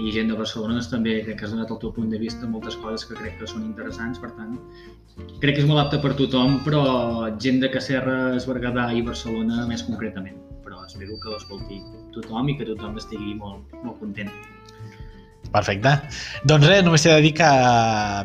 [0.00, 2.48] i gent de Barcelona doncs, també crec que has donat el teu punt de vista
[2.48, 4.56] moltes coses que crec que són interessants, per tant
[5.40, 6.84] crec que és molt apte per tothom, però
[7.42, 10.38] gent de Cacerres, Berguedà i Barcelona més concretament.
[10.64, 11.80] Però espero que l'escolti
[12.14, 14.30] tothom i que tothom estigui molt, molt content.
[15.50, 15.96] Perfecte.
[16.46, 17.50] Doncs res, només t'he de dir que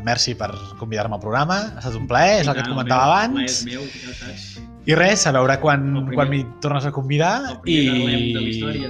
[0.05, 1.59] merci per convidar-me al programa.
[1.73, 3.35] Ha estat un plaer, és el que et comentava meu, abans.
[3.35, 4.74] plaer és meu, ja ho saps.
[4.85, 7.77] I res, a veure quan, quan m'hi tornes a convidar i,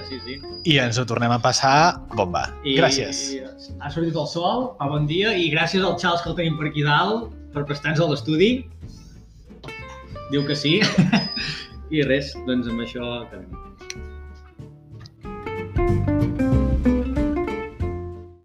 [0.09, 0.35] sí, sí.
[0.67, 2.49] i ens ho tornem a passar bomba.
[2.67, 3.21] I gràcies.
[3.79, 6.67] Ha sortit el sol, fa bon dia i gràcies al Charles que el tenim per
[6.71, 8.51] aquí dalt per prestar-nos a l'estudi.
[10.33, 10.81] Diu que sí.
[11.95, 13.63] I res, doncs amb això acabem.
[15.75, 16.14] thank you